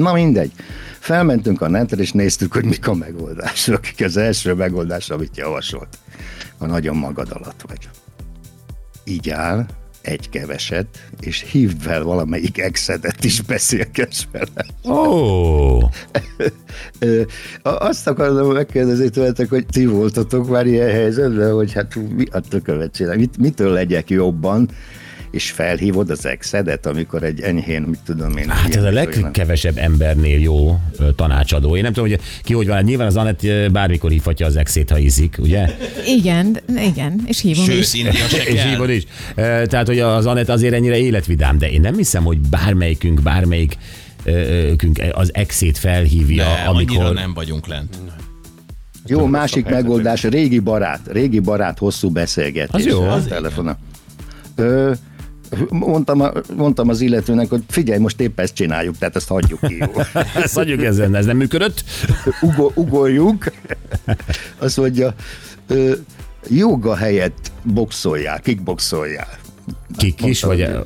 Na 0.00 0.12
mindegy. 0.12 0.52
Felmentünk 0.98 1.60
a 1.60 1.68
netre, 1.68 2.02
és 2.02 2.12
néztük, 2.12 2.52
hogy 2.52 2.64
mik 2.64 2.88
a 2.88 2.94
megoldások. 2.94 3.80
Az 3.98 4.16
első 4.16 4.54
megoldás, 4.54 5.10
amit 5.10 5.36
javasolt. 5.36 5.98
Ha 6.58 6.66
nagyon 6.66 6.96
magad 6.96 7.30
alatt 7.32 7.64
vagy. 7.68 7.88
Így 9.04 9.30
áll, 9.30 9.66
egy 10.02 10.28
keveset, 10.28 10.86
és 11.20 11.44
hívd 11.50 11.80
fel 11.80 12.02
valamelyik 12.02 12.58
exedet 12.58 13.24
is 13.24 13.40
beszélgess 13.40 14.26
vele. 14.32 14.96
Ó, 14.96 15.78
Ö, 16.98 17.22
Azt 17.62 18.06
akarom 18.06 18.52
megkérdezni 18.52 19.08
tőletek, 19.08 19.48
hogy 19.48 19.66
ti 19.66 19.86
voltatok 19.86 20.48
már 20.48 20.66
ilyen 20.66 20.90
helyzetben, 20.90 21.52
hogy 21.52 21.72
hát 21.72 21.94
mi 22.16 22.24
a 22.30 22.40
tökövet 22.40 22.94
csinál, 22.94 23.16
mit, 23.16 23.38
mitől 23.38 23.72
legyek 23.72 24.10
jobban, 24.10 24.68
és 25.30 25.50
felhívod 25.50 26.10
az 26.10 26.26
exedet, 26.26 26.86
amikor 26.86 27.22
egy 27.22 27.40
enyhén, 27.40 27.82
mit 27.82 27.98
tudom 28.04 28.36
én. 28.36 28.48
hát 28.48 28.74
ez 28.74 28.82
a 28.82 28.92
vagy 28.92 28.96
olyan- 28.96 29.20
legkevesebb 29.22 29.76
embernél 29.78 30.40
jó 30.40 30.80
tanácsadó. 31.16 31.76
Én 31.76 31.82
nem 31.82 31.92
tudom, 31.92 32.08
hogy 32.08 32.20
ki 32.42 32.52
hogy 32.54 32.66
van. 32.66 32.76
Hát 32.76 32.84
Nyilván 32.84 33.06
az 33.06 33.16
Anett 33.16 33.46
bármikor 33.72 34.10
hívhatja 34.10 34.46
az 34.46 34.56
exét, 34.56 34.90
ha 34.90 34.98
ízik, 34.98 35.36
ugye? 35.38 35.66
Igen, 36.06 36.58
igen, 36.78 37.20
és 37.26 37.40
hívom 37.40 37.64
Sőt, 37.64 37.78
is. 37.78 37.92
És 38.46 38.62
hívod 38.62 38.90
is. 38.90 39.04
Tehát, 39.34 39.86
hogy 39.86 39.98
az 39.98 40.26
Anett 40.26 40.48
azért 40.48 40.74
ennyire 40.74 40.98
életvidám, 40.98 41.58
de 41.58 41.70
én 41.70 41.80
nem 41.80 41.96
hiszem, 41.96 42.24
hogy 42.24 42.38
bármelyikünk, 42.38 43.22
bármelyik 43.22 43.76
az 45.12 45.30
exét 45.34 45.78
felhívja, 45.78 46.44
De 46.44 46.68
amikor... 46.68 47.14
nem 47.14 47.34
vagyunk 47.34 47.66
lent. 47.66 47.96
Jó, 49.06 49.26
másik 49.26 49.68
megoldás, 49.68 50.22
régi 50.22 50.58
barát, 50.58 51.00
régi 51.12 51.38
barát 51.38 51.78
hosszú 51.78 52.10
beszélgetés. 52.10 52.84
Az 52.86 52.92
jó. 52.92 53.02
A 53.02 53.24
telefonon. 53.24 53.76
Ö, 54.54 54.92
mondtam, 55.68 56.20
a, 56.20 56.32
mondtam 56.56 56.88
az 56.88 57.00
illetőnek, 57.00 57.48
hogy 57.48 57.62
figyelj, 57.68 57.98
most 58.00 58.20
épp 58.20 58.40
ezt 58.40 58.54
csináljuk, 58.54 58.98
tehát 58.98 59.16
ezt 59.16 59.28
hagyjuk 59.28 59.60
ki. 59.60 59.76
Jó. 59.76 60.02
Ezt 60.42 60.54
hagyjuk 60.54 60.82
ezen, 60.82 61.14
ez 61.14 61.26
nem 61.26 61.36
működött? 61.36 61.84
Ugo, 62.40 62.70
ugorjuk. 62.74 63.44
Azt 64.58 64.76
mondja, 64.76 65.14
joga 66.48 66.96
helyett 66.96 67.52
boxoljál, 67.62 68.40
kickboxoljál. 68.40 69.38
Kik 69.96 70.24
is, 70.24 70.42
vagy 70.42 70.60
ö, 70.60 70.80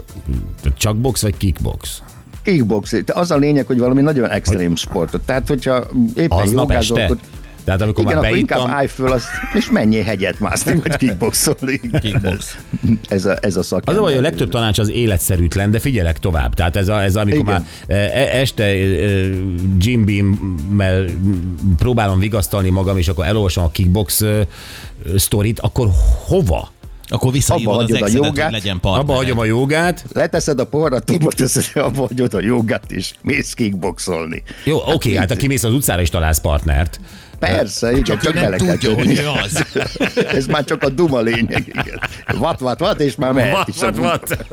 csak 0.76 0.96
box, 0.96 1.22
vagy 1.22 1.36
kickbox? 1.36 2.02
Kickbox. 2.42 3.02
Az 3.06 3.30
a 3.30 3.36
lényeg, 3.36 3.66
hogy 3.66 3.78
valami 3.78 4.00
nagyon 4.00 4.30
extrém 4.30 4.76
sportot. 4.76 5.22
Tehát, 5.22 5.48
hogyha 5.48 5.86
éppen 6.14 6.38
Aznap 6.38 6.68
jogázol, 6.68 7.00
este? 7.00 7.16
Tehát 7.64 7.80
amikor 7.80 8.04
igen, 8.04 8.16
már 8.16 8.24
akkor 8.24 8.36
beittam, 8.36 8.58
inkább 8.58 8.76
állj 8.76 8.86
föl, 8.86 9.12
azt, 9.12 9.26
és 9.54 9.70
menjél 9.70 10.02
hegyet 10.02 10.40
mászni, 10.40 10.74
vagy 10.74 10.96
kickboxolni. 10.96 11.80
Kickbox. 12.00 12.58
Ez 13.08 13.24
a, 13.24 13.36
ez 13.40 13.56
a 13.56 13.62
szakember. 13.62 13.94
Az 13.94 14.00
a 14.00 14.02
baj, 14.02 14.18
a 14.18 14.20
legtöbb 14.20 14.50
tanács 14.50 14.78
az 14.78 14.90
életszerűtlen, 14.90 15.70
de 15.70 15.78
figyelek 15.78 16.18
tovább. 16.18 16.54
Tehát 16.54 16.76
ez, 16.76 16.88
a, 16.88 17.02
ez 17.02 17.16
amikor 17.16 17.40
Igen. 17.40 17.66
már 17.86 17.98
e- 17.98 18.38
este 18.40 18.64
e, 18.64 18.74
Jim 19.78 20.04
Beam-mel 20.04 21.04
próbálom 21.76 22.18
vigasztalni 22.18 22.70
magam, 22.70 22.98
és 22.98 23.08
akkor 23.08 23.24
elolvasom 23.26 23.64
a 23.64 23.70
kickbox 23.70 24.20
e, 24.20 24.46
sztorit, 25.16 25.60
akkor 25.60 25.88
hova? 26.26 26.72
Akkor 27.08 27.32
visszahívod 27.32 27.74
Abba 27.74 28.04
az 28.04 28.12
a 28.12 28.16
jogát, 28.24 28.44
hogy 28.44 28.52
legyen 28.52 28.80
partner. 28.80 29.02
Abba 29.04 29.14
hagyom 29.14 29.38
a 29.38 29.44
jogát. 29.44 30.04
Leteszed 30.12 30.58
a 30.58 30.66
porrat, 30.66 31.04
tubot 31.04 31.42
abba 31.74 32.06
hagyod 32.06 32.34
a 32.34 32.40
jogát, 32.40 32.92
és 32.92 33.14
mész 33.22 33.52
kickboxolni. 33.52 34.42
Jó, 34.64 34.78
oké, 34.86 35.16
hát 35.16 35.28
ha 35.28 35.36
kimész 35.36 35.64
az 35.64 35.72
utcára 35.72 36.00
és 36.00 36.10
találsz 36.10 36.40
partnert. 36.40 37.00
Persze, 37.44 37.90
igen, 37.90 38.02
csak, 38.02 38.22
nem 38.22 38.42
bele 38.42 38.56
kell 38.56 38.78
tudja, 38.78 38.94
hogy 38.94 39.38
az. 39.44 39.64
Ez 40.38 40.46
már 40.46 40.64
csak 40.64 40.82
a 40.82 40.88
duma 40.88 41.20
lényeg, 41.20 41.66
igen. 41.66 42.00
Vat, 42.38 42.60
vat, 42.60 42.78
vat, 42.78 43.00
és 43.00 43.14
már 43.14 43.32
mehet 43.32 43.52
Vat, 43.80 43.96
vat, 43.96 43.96
vat. 43.96 44.46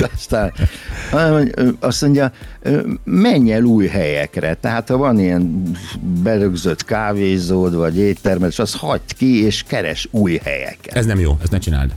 Aztán 0.14 0.52
azt 1.80 2.02
mondja, 2.02 2.32
menj 3.04 3.52
el 3.52 3.62
új 3.62 3.86
helyekre. 3.86 4.54
Tehát 4.54 4.88
ha 4.88 4.96
van 4.96 5.18
ilyen 5.18 5.72
berögzött 6.22 6.84
kávézód, 6.84 7.74
vagy 7.74 7.98
éttermed, 7.98 8.50
és 8.50 8.58
azt 8.58 8.76
hagyd 8.76 9.14
ki, 9.16 9.44
és 9.44 9.62
keres 9.62 10.08
új 10.10 10.40
helyeket. 10.44 10.94
Ez 10.94 11.06
nem 11.06 11.20
jó, 11.20 11.36
ezt 11.42 11.50
ne 11.50 11.58
csináld. 11.58 11.90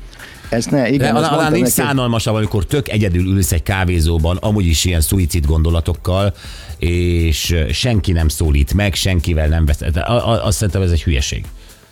Ezt 0.50 0.72
ne, 0.72 0.82
De 0.82 0.90
igen, 0.90 1.16
azt 1.16 1.32
alá, 1.32 1.50
nincs 1.50 1.60
neki, 1.60 1.72
szánalmasabb, 1.72 2.36
amikor 2.36 2.66
tök 2.66 2.90
egyedül 2.90 3.26
ülsz 3.26 3.52
egy 3.52 3.64
kávézóban, 3.64 4.38
amúgy 4.38 4.66
is 4.66 4.86
ilyen 4.86 5.02
szuicid 5.02 5.46
gondolatokkal, 5.46 6.34
és 6.78 7.56
senki 7.72 8.12
nem 8.12 8.28
szólít 8.28 8.74
meg, 8.74 8.94
senkivel 8.94 9.48
nem 9.48 9.66
vesz. 9.66 9.78
de 9.78 10.04
Azt 10.44 10.58
szerintem 10.58 10.82
ez 10.82 10.92
egy 10.92 11.04
hülyeség. 11.04 11.46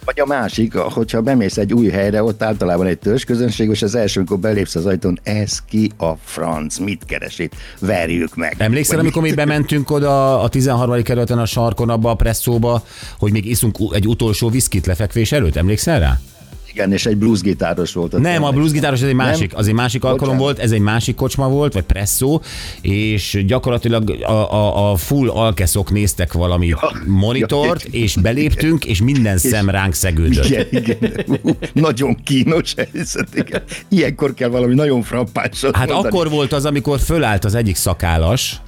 Vagy 0.06 0.20
a 0.20 0.26
másik, 0.26 0.76
hogyha 0.76 1.22
bemész 1.22 1.58
egy 1.58 1.74
új 1.74 1.90
helyre, 1.90 2.24
ott 2.24 2.44
általában 2.44 2.86
egy 2.86 3.00
törzsközönség, 3.00 3.70
és 3.70 3.82
az 3.82 3.96
első, 3.96 4.20
amikor 4.20 4.40
belépsz 4.40 4.76
az 4.76 4.86
ajtón, 4.86 5.20
ez 5.24 5.60
ki 5.70 5.92
a 5.98 6.12
franc, 6.24 6.78
mit 6.78 7.04
keres 7.06 7.40
itt, 7.40 7.54
verjük 7.80 8.36
meg. 8.36 8.56
Emlékszel, 8.58 9.00
amikor 9.00 9.22
mi 9.22 9.34
bementünk 9.34 9.92
oda 9.92 10.42
a 10.42 10.48
13. 10.48 11.04
kerületen 11.04 11.40
a 11.40 11.46
sarkon, 11.46 11.90
abba 11.90 12.10
a 12.10 12.16
presszóba, 12.16 12.84
hogy 13.18 13.32
még 13.32 13.46
iszunk 13.46 13.78
egy 13.92 14.08
utolsó 14.08 14.50
viszkit 14.50 14.86
lefekvés 14.86 15.32
előtt? 15.32 15.56
Emlékszel 15.56 16.00
rá? 16.00 16.20
Igen, 16.74 16.92
és 16.92 17.06
egy 17.06 17.18
bluesgitáros 17.18 17.94
volt. 17.94 18.18
Nem, 18.18 18.44
a 18.44 18.52
bluesgitáros 18.52 19.02
az 19.02 19.08
egy 19.08 19.14
másik, 19.14 19.56
az 19.56 19.68
egy 19.68 19.74
másik 19.74 20.04
alkalom 20.04 20.38
Bocsánat. 20.38 20.56
volt, 20.58 20.60
ez 20.60 20.72
egy 20.72 20.80
másik 20.80 21.16
kocsma 21.16 21.50
volt, 21.50 21.74
vagy 21.74 21.84
presszó, 21.84 22.42
és 22.82 23.44
gyakorlatilag 23.48 24.10
a, 24.24 24.32
a, 24.54 24.92
a 24.92 24.96
full 24.96 25.30
alkeszok 25.30 25.92
néztek 25.92 26.34
valami 26.34 26.74
monitort, 27.06 27.84
ja, 27.84 28.00
és 28.00 28.16
beléptünk, 28.16 28.86
és 28.86 29.02
minden 29.02 29.38
szem 29.38 29.70
ránk 29.70 29.94
szegődött. 29.94 30.46
Igen, 30.46 30.68
igen. 30.72 30.98
Ú, 31.42 31.50
Nagyon 31.74 32.16
kínos 32.24 32.74
helyzet, 32.78 33.28
igen. 33.36 33.62
Ilyenkor 33.90 34.34
kell 34.34 34.50
valami 34.50 34.74
nagyon 34.74 35.02
frappánsat 35.02 35.76
Hát 35.76 35.88
mondani. 35.90 36.08
akkor 36.16 36.30
volt 36.30 36.54
az, 36.54 36.66
amikor 36.66 37.00
fölállt 37.00 37.46
az 37.46 37.56
egyik 37.56 37.76
szakállas, 37.76 38.62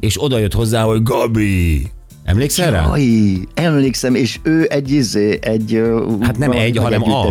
és 0.00 0.22
oda 0.22 0.38
jött 0.38 0.52
hozzá, 0.52 0.82
hogy 0.82 1.02
Gabi, 1.02 1.90
Emlékszel 2.26 2.70
rá? 2.70 2.84
Aj, 2.84 3.38
emlékszem, 3.54 4.14
és 4.14 4.38
ő 4.42 4.66
egy 4.70 4.90
izé, 4.90 5.38
egy... 5.42 5.82
Hát 6.20 6.38
nem 6.38 6.50
egy, 6.52 6.76
hanem 6.76 7.02
a. 7.02 7.26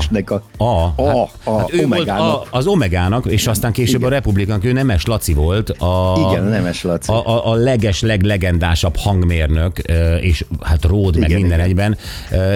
A, 0.57 0.63
A. 0.63 0.93
A, 0.95 1.17
hát, 1.19 1.29
a, 1.43 1.57
hát 1.57 1.73
ő 1.73 1.87
volt 1.87 2.09
a, 2.09 2.45
az 2.51 2.67
Omegának, 2.67 3.25
és 3.25 3.47
aztán 3.47 3.71
később 3.71 3.99
Igen. 3.99 4.11
a 4.11 4.13
Republikánk, 4.13 4.63
ő 4.63 4.71
Nemes 4.71 5.05
Laci 5.05 5.33
volt. 5.33 5.69
A, 5.69 6.27
Igen, 6.29 6.43
Nemes 6.43 6.83
Laci. 6.83 7.11
A, 7.11 7.27
a, 7.27 7.51
a 7.51 7.53
leges, 7.53 8.01
leglegendásabb 8.01 8.95
hangmérnök, 8.95 9.77
és 10.21 10.45
hát 10.61 10.85
Ród, 10.85 11.17
meg 11.17 11.29
Igen, 11.29 11.41
minden 11.41 11.59
igen. 11.59 11.69
egyben, 11.69 11.97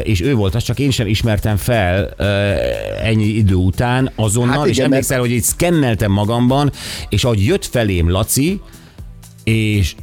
és 0.03 0.22
ő 0.22 0.36
volt 0.36 0.55
az, 0.55 0.63
csak 0.63 0.79
én 0.79 0.91
sem 0.91 1.08
ismertem 1.08 1.58
fel 1.58 2.10
ennyi 3.03 3.25
idő 3.25 3.55
után 3.55 4.12
azonnal, 4.15 4.58
Hát 4.58 4.67
és 4.67 4.75
igen, 4.75 4.86
emlékszel, 4.86 5.19
hogy 5.19 5.31
így 5.31 5.43
szkenneltem 5.43 6.12
magamban, 6.12 6.72
és 7.10 7.24
ahogy 7.24 7.46
jött 7.46 7.65
felém 7.65 8.10
Laci, 8.10 8.62
és 9.43 9.96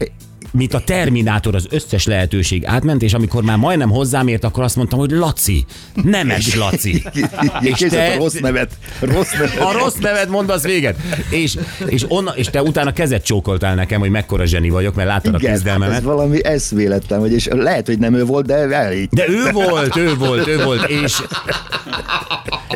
mint 0.57 0.75
a 0.75 0.81
Terminátor 0.81 1.55
az 1.55 1.67
összes 1.71 2.07
lehetőség 2.07 2.65
átment, 2.65 3.03
és 3.03 3.13
amikor 3.13 3.43
már 3.43 3.57
majdnem 3.57 3.91
hozzám 3.91 4.29
ért, 4.29 4.45
akkor 4.45 4.65
azt 4.65 4.77
mondtam, 4.77 4.99
hogy 4.99 5.11
Laci, 5.11 5.65
nemes 6.03 6.55
Laci. 6.55 7.03
és 7.61 7.87
te... 7.89 8.13
a 8.13 8.17
rossz 8.17 8.39
nevet. 8.39 8.73
Rossz 9.01 9.33
nevet. 9.33 9.59
A 9.59 9.73
rossz 9.73 9.97
nevet 10.01 10.29
mondasz 10.29 10.63
véget. 10.63 10.97
És, 11.31 11.59
és, 11.87 12.05
onna, 12.09 12.31
és 12.31 12.47
te 12.47 12.63
utána 12.63 12.93
kezet 12.93 13.25
csókoltál 13.25 13.75
nekem, 13.75 14.01
hogy 14.01 14.11
mekkora 14.11 14.45
zseni 14.45 14.71
vagyok, 14.71 14.95
mert 14.95 15.09
láttad 15.09 15.35
a 15.35 15.39
hát 15.43 15.53
küzdelmemet. 15.53 15.97
ez 15.97 16.03
valami 16.03 16.45
eszméletlen, 16.45 17.21
vagy 17.21 17.33
és 17.33 17.49
lehet, 17.51 17.87
hogy 17.87 17.99
nem 17.99 18.15
ő 18.15 18.25
volt, 18.25 18.47
de 18.47 18.55
elég. 18.55 19.09
De 19.11 19.29
ő 19.29 19.51
volt, 19.53 19.97
ő 19.97 20.15
volt, 20.15 20.47
ő 20.47 20.65
volt, 20.65 20.89
és 20.89 21.23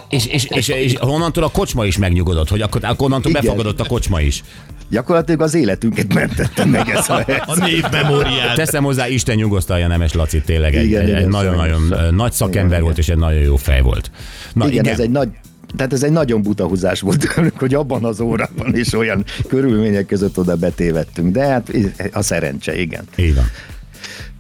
és, 0.09 0.27
és, 0.27 0.45
és, 0.45 0.69
és 0.69 0.95
onnantól 1.01 1.45
a 1.45 1.49
kocsma 1.49 1.85
is 1.85 1.99
megnyugodott, 1.99 2.49
hogy 2.49 2.61
akkor, 2.61 2.85
akkor 2.85 3.07
onnantól 3.07 3.31
Igen. 3.31 3.43
befogadott 3.43 3.81
a 3.81 3.85
kocsma 3.85 4.21
is. 4.21 4.43
Gyakorlatilag 4.91 5.41
az 5.41 5.55
életünket 5.55 6.15
mentette 6.15 6.65
meg 6.65 6.89
ez 6.89 7.09
a 7.09 7.25
A 7.47 7.55
név 7.73 7.85
memóriát. 7.91 8.55
Teszem 8.55 8.85
hozzá, 8.85 9.09
Isten 9.09 9.37
nyugosztalja 9.37 9.87
Nemes 9.87 10.13
Laci, 10.13 10.41
tényleg 10.41 10.75
egy, 10.75 10.85
Igen, 10.85 11.01
egy, 11.01 11.09
igen, 11.09 11.21
egy 11.21 11.29
nagyon-nagyon 11.29 11.93
ö, 11.93 12.11
nagy 12.11 12.33
szakember 12.33 12.71
Igen, 12.71 12.83
volt, 12.83 12.99
és 12.99 13.09
egy 13.09 13.19
nagyon 13.19 13.41
jó 13.41 13.57
fej 13.57 13.81
volt. 13.81 14.11
Na, 14.53 14.69
igen, 14.69 14.87
ez 14.87 15.01
egy 15.01 15.11
nagy 15.11 15.29
tehát 15.77 15.93
ez 15.93 16.03
egy 16.03 16.13
nagyon 16.13 16.43
buta 16.43 16.67
húzás 16.67 17.01
volt 17.01 17.33
tőlünk, 17.35 17.59
hogy 17.59 17.75
abban 17.75 18.05
az 18.05 18.21
órában 18.21 18.77
is 18.77 18.95
olyan 18.95 19.25
körülmények 19.49 20.07
között 20.07 20.39
oda 20.39 20.57
betévettünk. 20.57 21.33
De 21.33 21.47
hát 21.47 21.71
a 22.13 22.23
szerencse, 22.23 22.81
igen. 22.81 23.05
Így 23.17 23.35
van. 23.35 23.45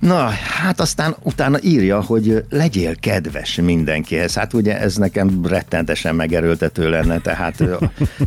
Na, 0.00 0.28
hát 0.62 0.80
aztán 0.80 1.16
utána 1.22 1.58
írja, 1.62 2.02
hogy 2.02 2.44
legyél 2.50 2.96
kedves 2.96 3.54
mindenkihez. 3.54 4.34
Hát 4.34 4.52
ugye 4.52 4.80
ez 4.80 4.96
nekem 4.96 5.46
rettentesen 5.46 6.14
megerőltető 6.14 6.90
lenne, 6.90 7.18
tehát 7.18 7.56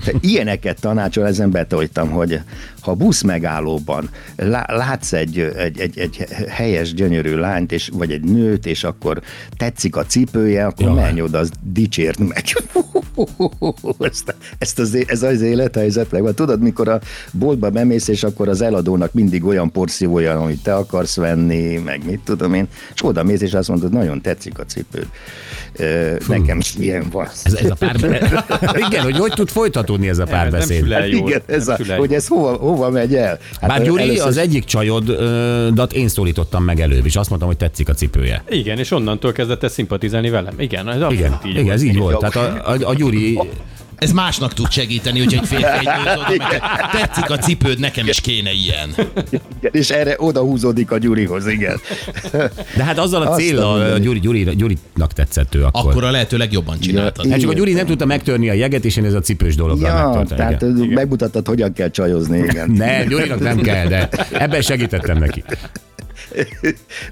te 0.06 0.14
ilyeneket 0.20 0.80
tanácsol, 0.80 1.28
ezen 1.28 1.52
betoltam, 1.52 2.10
hogy 2.10 2.40
ha 2.82 2.94
busz 2.94 3.22
megállóban 3.22 4.10
lá- 4.36 4.72
látsz 4.72 5.14
egy, 5.14 5.40
egy, 5.40 5.80
egy, 5.80 6.00
egy 6.00 6.26
helyes, 6.50 6.94
gyönyörű 6.94 7.36
lányt, 7.36 7.72
és, 7.72 7.90
vagy 7.94 8.12
egy 8.12 8.24
nőt, 8.24 8.66
és 8.66 8.84
akkor 8.84 9.22
tetszik 9.58 9.96
a 9.96 10.06
cipője, 10.06 10.66
akkor 10.66 10.86
Jaj. 10.86 10.96
menj 10.96 11.22
oda, 11.22 11.38
az 11.38 11.52
dicsérd 11.62 12.20
meg. 12.20 12.44
ezt, 14.00 14.36
ezt 14.58 14.80
az, 14.80 14.98
ez 15.08 15.24
az 15.24 15.42
élethelyzet 15.42 16.12
meg. 16.12 16.34
Tudod, 16.36 16.62
mikor 16.62 16.88
a 16.88 17.00
boltba 17.32 17.70
bemész, 17.70 18.08
és 18.08 18.24
akkor 18.24 18.50
az 18.50 18.62
eladónak 18.62 19.14
mindig 19.14 19.46
olyan 19.46 19.72
porciója, 19.72 20.40
amit 20.40 20.64
te 20.64 20.76
akarsz 20.76 21.16
venni, 21.16 21.63
meg 21.84 22.06
mit 22.06 22.20
tudom 22.26 22.54
én, 22.54 22.68
és 22.94 23.04
oda 23.04 23.24
mész, 23.24 23.42
és 23.42 23.54
azt 23.54 23.68
mondod, 23.70 23.92
nagyon 23.92 24.22
tetszik 24.22 24.60
a 24.60 24.66
cipőd. 24.66 25.08
Ö, 25.76 26.16
nekem 26.28 26.58
is 26.58 26.76
ilyen 26.80 27.06
van. 27.12 27.28
Ez, 27.44 27.54
ez 27.54 27.70
a 27.70 27.76
pár... 27.76 27.96
Igen, 28.90 29.04
hogy 29.04 29.18
hogy 29.18 29.32
tud 29.34 29.50
folytatódni 29.50 30.10
ez 30.10 30.18
a 30.20 30.24
párbeszéd. 30.26 30.88
jól. 30.88 31.02
Igen, 31.30 31.42
ez 31.46 31.68
a, 31.68 31.78
hogy 31.98 32.14
ez 32.14 32.28
hova, 32.28 32.54
hova 32.54 32.90
megy 32.90 33.16
el? 33.16 33.40
Hát 33.62 33.70
Bár 33.70 33.84
Gyuri, 33.84 34.02
először- 34.02 34.26
az 34.28 34.38
egyik 34.38 34.64
csajodat 34.64 35.94
én 35.94 36.08
szólítottam 36.08 36.64
meg 36.64 36.80
előbb, 36.80 37.06
és 37.06 37.16
azt 37.16 37.30
mondtam, 37.30 37.50
hogy 37.50 37.60
tetszik 37.60 37.90
a 37.90 37.94
cipője. 37.94 38.44
Igen, 38.50 38.78
és 38.78 38.92
onnantól 38.92 39.32
kezdett 39.32 39.64
el 39.64 39.70
szimpatizálni 39.70 40.30
velem. 40.30 40.54
Igen, 40.60 40.90
ez 40.90 41.12
Igen, 41.12 41.40
így 41.46 41.52
igen, 41.52 41.64
volt. 41.64 41.76
ez 41.76 41.82
így 41.84 41.98
volt. 41.98 42.18
Tehát 42.20 42.36
a, 42.36 42.72
a, 42.72 42.90
a 42.90 42.94
Gyuri, 42.96 43.40
Ez 44.04 44.12
másnak 44.12 44.54
tud 44.54 44.72
segíteni, 44.72 45.20
hogy 45.20 45.34
egy 45.34 45.48
férfi 45.48 45.88
egy 46.34 46.42
tetszik 46.92 47.30
a 47.30 47.38
cipőd, 47.38 47.80
nekem 47.80 48.08
is 48.08 48.22
kéne 48.22 48.52
ilyen. 48.52 48.90
Igen, 49.32 49.72
és 49.72 49.90
erre 49.90 50.16
oda 50.18 50.42
húzódik 50.42 50.92
a 50.92 50.98
Gyurihoz, 50.98 51.48
igen. 51.48 51.80
de 52.76 52.84
hát 52.84 52.98
azzal 52.98 53.22
a 53.22 53.30
Azt 53.30 53.54
a. 53.54 53.98
Gyuri, 53.98 54.20
Gyuri, 54.20 54.44
Gyurinak 54.44 55.14
tetszett 55.14 55.56
ő 55.56 55.64
akkor. 55.64 55.92
Akkor 55.92 56.04
a 56.04 56.12
lehető 56.12 56.38
legjobban 56.38 56.80
csináltad. 56.80 57.26
Ja, 57.26 57.32
Hát 57.32 57.40
csak 57.40 57.50
a. 57.50 57.54
Gyuri 57.54 57.74
nem 57.74 57.86
tudta 57.86 58.06
megtörni 58.06 58.50
a 58.50 58.54
jeget, 58.54 58.86
és 58.86 58.96
én 58.96 59.06
ez 59.06 59.14
a 59.14 59.20
cipős 59.20 59.56
dologgal 59.56 59.90
Ja, 59.90 60.06
megtörtem. 60.06 60.38
tehát 60.38 60.62
igen. 60.62 60.88
megmutattad, 60.88 61.48
hogyan 61.48 61.74
kell 61.74 61.90
csajozni, 61.90 62.38
igen. 62.38 62.72
Ne, 62.72 63.06
Gyurinak 63.06 63.40
nem 63.40 63.58
kell, 63.62 63.88
de 63.88 64.10
ebben 64.32 64.62
segítettem 64.62 65.18
neki. 65.18 65.44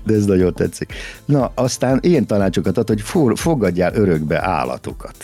De 0.03 0.13
ez 0.13 0.25
nagyon 0.25 0.53
tetszik. 0.53 0.93
Na, 1.25 1.51
aztán 1.55 1.99
ilyen 2.01 2.25
tanácsokat 2.25 2.77
ad, 2.77 2.87
hogy 2.87 3.01
fogadjál 3.35 3.93
örökbe 3.95 4.41
állatokat. 4.47 5.15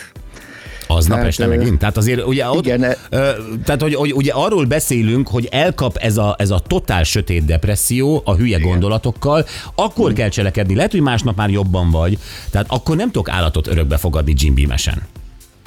Aznap 0.87 1.17
Hát, 1.17 1.27
este 1.27 1.45
ö, 1.45 1.47
megint. 1.47 1.79
Tehát 1.79 1.97
azért 1.97 2.25
ugye 2.25 2.49
ott, 2.49 2.65
igen, 2.65 2.83
e- 2.83 2.97
ö, 3.09 3.29
tehát 3.65 3.81
hogy, 3.81 3.93
hogy 3.95 4.13
ugye 4.13 4.31
arról 4.33 4.65
beszélünk, 4.65 5.27
hogy 5.27 5.47
elkap 5.51 5.97
ez 5.97 6.17
a, 6.17 6.35
ez 6.37 6.49
a 6.49 6.59
totál 6.59 7.03
sötét 7.03 7.45
depresszió 7.45 8.21
a 8.25 8.35
hülye 8.35 8.57
gondolatokkal, 8.59 9.45
akkor 9.75 10.13
kell 10.13 10.29
cselekedni. 10.29 10.75
Lehet, 10.75 10.91
hogy 10.91 11.01
másnap 11.01 11.35
már 11.37 11.49
jobban 11.49 11.91
vagy, 11.91 12.17
tehát 12.51 12.65
akkor 12.69 12.95
nem 12.95 13.11
tudok 13.11 13.29
állatot 13.29 13.67
örökbe 13.67 13.97
fogadni 13.97 14.33
Jim 14.37 14.55
Beam-esen. 14.55 15.01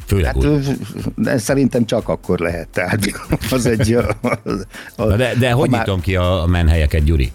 Főleg 0.07 0.35
Hát, 0.35 0.45
úgy. 0.45 0.77
de 1.17 1.39
szerintem 1.39 1.87
csak 1.87 2.09
akkor 2.09 2.39
lehet. 2.39 2.69
Tehát 2.69 3.09
az 3.51 3.67
egy... 3.67 3.93
Az, 4.45 4.67
az, 4.97 5.17
De, 5.17 5.35
de 5.39 5.51
hogy 5.51 5.71
már- 5.71 5.87
nyitom 5.87 6.01
ki 6.01 6.17
a 6.17 6.45
menhelyeket, 6.49 7.05
Gyuri? 7.05 7.33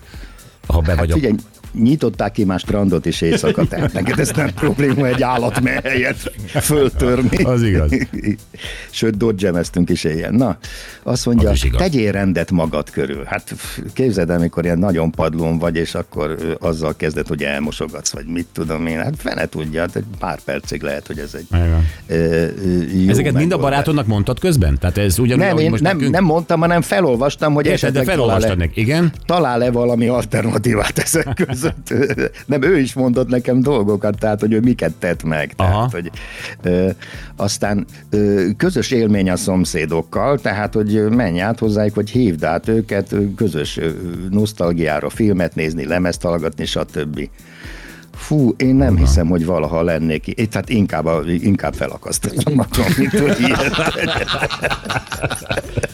Ha 0.67 0.79
be 0.79 0.87
Hát 0.89 0.99
vagyok. 0.99 1.17
figyelj, 1.17 1.35
nyitották 1.81 2.31
ki 2.31 2.43
már 2.43 2.59
strandot 2.59 3.05
is 3.05 3.21
éjszaka, 3.21 3.67
tehát 3.67 3.93
neked 3.99 4.19
ez 4.19 4.31
nem 4.35 4.53
probléma 4.53 5.07
egy 5.07 5.21
állatmelyet 5.21 6.31
föltörni. 6.45 7.43
Az 7.43 7.61
igaz. 7.61 7.91
Sőt, 8.89 9.17
dodgemeztünk 9.17 9.89
is 9.89 10.03
éjjel. 10.03 10.31
Na, 10.31 10.57
azt 11.03 11.25
mondja, 11.25 11.49
Az 11.49 11.67
tegyél 11.77 12.11
rendet 12.11 12.51
magad 12.51 12.89
körül. 12.89 13.23
Hát 13.23 13.55
képzeld 13.93 14.29
el, 14.29 14.37
amikor 14.37 14.63
ilyen 14.63 14.79
nagyon 14.79 15.11
padlón 15.11 15.57
vagy, 15.57 15.75
és 15.75 15.95
akkor 15.95 16.57
azzal 16.59 16.95
kezded, 16.95 17.27
hogy 17.27 17.43
elmosogatsz, 17.43 18.11
vagy 18.11 18.25
mit 18.25 18.47
tudom 18.53 18.87
én. 18.87 18.97
Hát 18.97 19.13
fene 19.17 19.45
tudja, 19.45 19.79
hát 19.81 19.95
egy 19.95 20.05
pár 20.19 20.39
percig 20.45 20.81
lehet, 20.81 21.07
hogy 21.07 21.19
ez 21.19 21.33
egy 21.33 21.47
jó 23.03 23.09
Ezeket 23.09 23.33
mind 23.33 23.51
a 23.51 23.57
barátodnak 23.57 24.07
mondtad 24.07 24.39
közben? 24.39 24.77
Tehát 24.79 24.97
ez 24.97 25.19
ugyanúgy, 25.19 25.45
Nem, 25.45 25.57
én 25.57 25.69
most 25.69 25.83
nem, 25.83 25.95
nekünk? 25.95 26.13
nem 26.13 26.23
mondtam, 26.23 26.59
hanem 26.59 26.81
felolvastam, 26.81 27.53
hogy 27.53 27.65
Érted, 27.65 27.79
de 27.79 27.99
esetleg 27.99 28.15
felolvastad 28.15 28.51
talál-e-. 28.51 28.71
Igen? 28.73 29.13
talál-e 29.25 29.71
valami 29.71 30.07
alternatívát 30.07 30.97
ezek 30.97 31.27
között. 31.45 31.63
Nem, 32.45 32.61
ő 32.61 32.79
is 32.79 32.93
mondott 32.93 33.27
nekem 33.27 33.61
dolgokat, 33.61 34.19
tehát, 34.19 34.39
hogy 34.39 34.53
ő 34.53 34.59
miket 34.59 34.93
tett 34.93 35.23
meg. 35.23 35.53
Tehát, 35.55 35.73
Aha. 35.73 35.89
hogy, 35.91 36.11
ö, 36.61 36.89
aztán 37.35 37.85
ö, 38.09 38.45
közös 38.57 38.91
élmény 38.91 39.29
a 39.29 39.35
szomszédokkal, 39.35 40.39
tehát, 40.39 40.73
hogy 40.73 41.09
menj 41.09 41.41
át 41.41 41.59
hozzájuk, 41.59 41.95
vagy 41.95 42.09
hívd 42.09 42.43
át 42.43 42.67
őket, 42.67 43.15
közös 43.35 43.79
nosztalgiára 44.29 45.09
filmet 45.09 45.55
nézni, 45.55 45.85
lemezt 45.85 46.21
hallgatni, 46.21 46.65
stb. 46.65 47.29
Fú, 48.13 48.53
én 48.57 48.75
nem 48.75 48.97
hiszem, 48.97 49.27
hogy 49.27 49.45
valaha 49.45 49.81
lennék. 49.81 50.27
Itt, 50.27 50.51
tehát 50.51 50.69
inkább, 50.69 51.09
inkább 51.27 51.73
felakasztottam 51.73 52.53
magam, 52.53 52.85
mint 52.97 53.19
hogy 53.19 53.39
ilyet. 53.39 53.75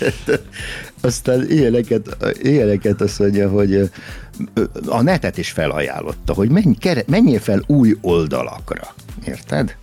Aztán 1.00 1.50
ilyeneket, 1.50 2.16
ilyeneket 2.42 3.00
azt 3.00 3.18
mondja, 3.18 3.48
hogy 3.48 3.90
a 4.86 5.02
netet 5.02 5.38
is 5.38 5.50
felajánlotta, 5.50 6.32
hogy 6.32 6.50
menj, 6.50 6.74
menjél 7.06 7.40
fel 7.40 7.62
új 7.66 7.96
oldalakra. 8.00 8.94
Érted? 9.26 9.76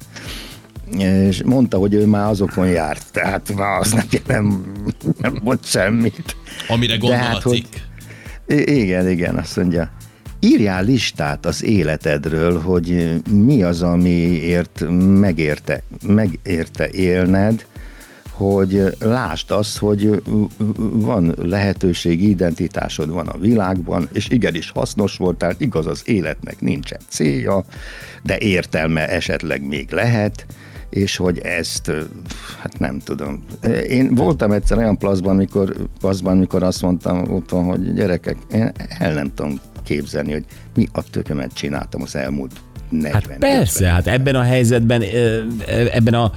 És 0.97 1.43
mondta, 1.43 1.77
hogy 1.77 1.93
ő 1.93 2.05
már 2.05 2.29
azokon 2.29 2.67
járt, 2.67 3.05
tehát 3.11 3.53
már 3.55 3.79
az 3.79 3.91
neki 3.91 4.21
nem, 4.27 4.73
nem 5.19 5.39
mond 5.43 5.59
semmit. 5.63 6.35
Amire 6.67 6.97
De 6.97 7.17
hát. 7.17 7.43
I- 7.45 8.75
igen, 8.75 9.09
igen, 9.09 9.35
azt 9.35 9.55
mondja. 9.55 9.91
Írjál 10.39 10.83
listát 10.83 11.45
az 11.45 11.63
életedről, 11.63 12.61
hogy 12.61 13.13
mi 13.29 13.63
az, 13.63 13.81
amiért 13.81 14.83
megérte, 15.19 15.83
megérte 16.07 16.89
élned, 16.89 17.65
hogy 18.37 18.83
lásd 18.99 19.51
azt, 19.51 19.77
hogy 19.77 20.23
van 20.77 21.35
lehetőség, 21.37 22.23
identitásod 22.23 23.09
van 23.09 23.27
a 23.27 23.37
világban, 23.37 24.09
és 24.13 24.29
igenis 24.29 24.71
hasznos 24.71 25.17
voltál, 25.17 25.55
igaz 25.57 25.85
az 25.87 26.01
életnek 26.05 26.61
nincsen 26.61 26.99
célja, 27.07 27.63
de 28.23 28.37
értelme 28.37 29.09
esetleg 29.09 29.67
még 29.67 29.91
lehet, 29.91 30.45
és 30.89 31.17
hogy 31.17 31.39
ezt, 31.39 31.91
hát 32.61 32.79
nem 32.79 32.99
tudom. 32.99 33.43
Én 33.87 34.15
voltam 34.15 34.51
egyszer 34.51 34.77
olyan 34.77 34.97
plaszban, 34.97 35.35
mikor, 35.35 35.75
plaszban, 35.99 36.37
mikor 36.37 36.63
azt 36.63 36.81
mondtam 36.81 37.33
otthon, 37.33 37.63
hogy 37.63 37.93
gyerekek, 37.93 38.37
én 38.53 38.71
el 38.99 39.13
nem 39.13 39.33
tudom 39.33 39.59
képzelni, 39.83 40.31
hogy 40.31 40.45
mi 40.75 40.87
a 40.91 41.03
tökömet 41.09 41.53
csináltam 41.53 42.01
az 42.01 42.15
elmúlt 42.15 42.61
40 42.89 43.11
Hát 43.13 43.37
persze, 43.37 43.79
50. 43.79 43.91
hát 43.93 44.07
ebben 44.07 44.35
a 44.35 44.41
helyzetben, 44.41 45.03
ebben 45.91 46.13
a 46.13 46.31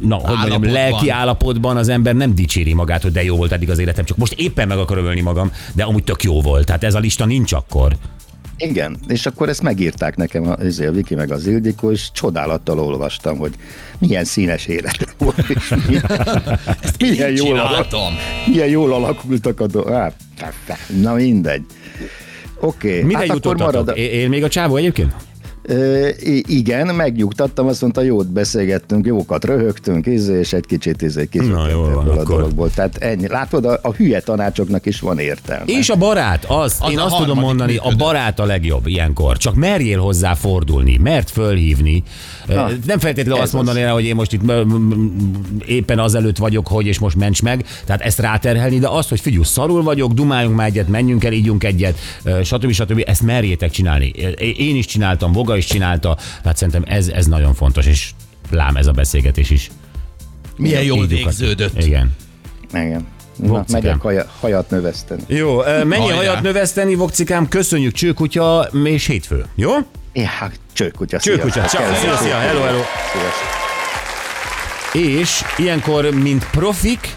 na, 0.00 0.16
hogy 0.16 0.50
mondjam, 0.50 0.72
lelki 0.72 1.08
állapotban 1.08 1.76
az 1.76 1.88
ember 1.88 2.14
nem 2.14 2.34
dicséri 2.34 2.74
magát, 2.74 3.02
hogy 3.02 3.12
de 3.12 3.24
jó 3.24 3.36
volt 3.36 3.52
eddig 3.52 3.70
az 3.70 3.78
életem, 3.78 4.04
csak 4.04 4.16
most 4.16 4.32
éppen 4.32 4.68
meg 4.68 4.78
akarom 4.78 5.04
ölni 5.04 5.20
magam, 5.20 5.52
de 5.72 5.84
amúgy 5.84 6.04
tök 6.04 6.22
jó 6.22 6.40
volt. 6.40 6.66
Tehát 6.66 6.84
ez 6.84 6.94
a 6.94 6.98
lista 6.98 7.24
nincs 7.24 7.52
akkor. 7.52 7.96
Igen, 8.58 8.98
és 9.08 9.26
akkor 9.26 9.48
ezt 9.48 9.62
megírták 9.62 10.16
nekem 10.16 10.48
a, 10.48 10.56
izé, 10.64 10.86
a 10.86 10.92
Viki 10.92 11.14
meg 11.14 11.32
az 11.32 11.46
Ildikó, 11.46 11.90
és 11.90 12.12
csodálattal 12.12 12.78
olvastam, 12.80 13.38
hogy 13.38 13.54
milyen 13.98 14.24
színes 14.24 14.66
élet 14.66 15.14
volt, 15.18 15.44
és 15.48 15.74
milyen, 15.86 16.04
milyen, 16.98 17.30
Én 17.30 17.36
jól, 17.36 17.58
alak, 17.58 17.88
csináltam. 17.88 18.14
milyen 18.46 18.68
jól 18.68 18.92
alakultak 18.92 19.60
a 19.60 19.66
dolgok. 19.66 19.92
Hát, 19.92 20.14
na 21.00 21.14
mindegy. 21.14 21.64
Oké, 22.60 22.88
okay. 22.88 23.02
Mire 23.02 23.18
hát 23.18 23.26
jutottatok? 23.26 23.72
marad. 23.72 23.96
Él 23.96 24.28
még 24.28 24.44
a 24.44 24.48
csávó 24.48 24.76
egyébként? 24.76 25.14
Ö, 25.68 26.08
igen, 26.46 26.94
megnyugtattam, 26.94 27.66
azt 27.66 27.80
mondta, 27.80 28.00
jót 28.02 28.26
beszélgettünk, 28.32 29.06
jókat 29.06 29.44
röhögtünk, 29.44 30.06
izé, 30.06 30.38
és 30.38 30.52
egy 30.52 30.66
kicsit 30.66 31.02
izé, 31.02 31.28
Na, 31.32 31.54
van, 31.54 31.68
ebből 31.68 31.96
a 31.96 32.12
akkor. 32.12 32.24
dologból. 32.24 32.70
Tehát 32.70 32.96
ennyi. 32.96 33.28
Látod, 33.28 33.64
a, 33.64 33.78
a 33.82 33.92
hülye 33.92 34.20
tanácsoknak 34.20 34.86
is 34.86 35.00
van 35.00 35.18
értelme. 35.18 35.64
És 35.66 35.88
a 35.90 35.96
barát, 35.96 36.44
az, 36.44 36.76
Az 36.80 36.90
én 36.90 36.98
a 36.98 37.04
azt 37.04 37.16
tudom 37.16 37.38
mondani, 37.38 37.76
a 37.76 37.82
működő. 37.82 37.96
barát 37.96 38.40
a 38.40 38.44
legjobb 38.44 38.86
ilyenkor. 38.86 39.36
Csak 39.36 39.54
merjél 39.54 39.98
hozzá 39.98 40.34
fordulni, 40.34 40.96
mert 41.02 41.30
fölhívni. 41.30 42.02
Na, 42.46 42.68
Nem 42.86 42.98
feltétlenül 42.98 43.42
azt 43.42 43.52
mondani 43.52 43.80
az. 43.80 43.86
rá, 43.86 43.92
hogy 43.92 44.04
én 44.04 44.14
most 44.14 44.32
itt 44.32 44.40
éppen 45.66 45.98
azelőtt 45.98 46.36
vagyok, 46.36 46.66
hogy 46.68 46.86
és 46.86 46.98
most 46.98 47.16
ments 47.16 47.42
meg. 47.42 47.64
Tehát 47.84 48.00
ezt 48.00 48.18
ráterhelni, 48.18 48.78
de 48.78 48.88
azt, 48.88 49.08
hogy 49.08 49.20
figyelj, 49.20 49.42
szarul 49.44 49.82
vagyok, 49.82 50.12
dumáljunk 50.12 50.56
már 50.56 50.66
egyet, 50.66 50.88
menjünk 50.88 51.24
el, 51.24 51.32
ígyunk 51.32 51.64
egyet, 51.64 51.98
stb. 52.44 52.70
stb. 52.72 53.02
Ezt 53.06 53.22
merjétek 53.22 53.70
csinálni. 53.70 54.06
Én 54.56 54.76
is 54.76 54.86
csináltam, 54.86 55.32
Voga 55.32 55.56
is 55.56 55.64
csinálta, 55.66 56.16
tehát 56.42 56.56
szerintem 56.56 56.82
ez, 56.86 57.08
ez 57.08 57.26
nagyon 57.26 57.54
fontos, 57.54 57.86
és 57.86 58.10
lám 58.50 58.76
ez 58.76 58.86
a 58.86 58.92
beszélgetés 58.92 59.50
is. 59.50 59.70
Milyen 60.56 60.82
jól 60.82 61.04
Így 61.04 61.10
lyukat. 61.10 61.36
végződött. 61.36 61.82
Igen. 61.84 62.14
Igen. 62.74 63.06
Na, 63.36 63.64
megyek 63.72 64.00
haja, 64.00 64.26
hajat 64.40 64.70
növeszteni. 64.70 65.22
Jó, 65.26 65.56
mennyi 65.84 65.96
Hajrá. 66.02 66.16
hajat 66.16 66.42
növeszteni, 66.42 66.94
Vokcikám, 66.94 67.48
köszönjük 67.48 67.92
csőkutya 67.92 68.68
és 68.84 69.06
hétfő. 69.06 69.44
Jó? 69.54 69.70
Ja, 70.12 70.28
csőkutya. 70.76 71.18
Csőkutya, 71.18 71.68
szia. 71.68 71.94
szia, 71.94 72.16
szia, 72.16 72.38
hello, 72.38 72.60
hello. 72.60 72.80
És 74.92 75.44
ilyenkor, 75.56 76.10
mint 76.10 76.46
profik, 76.50 77.16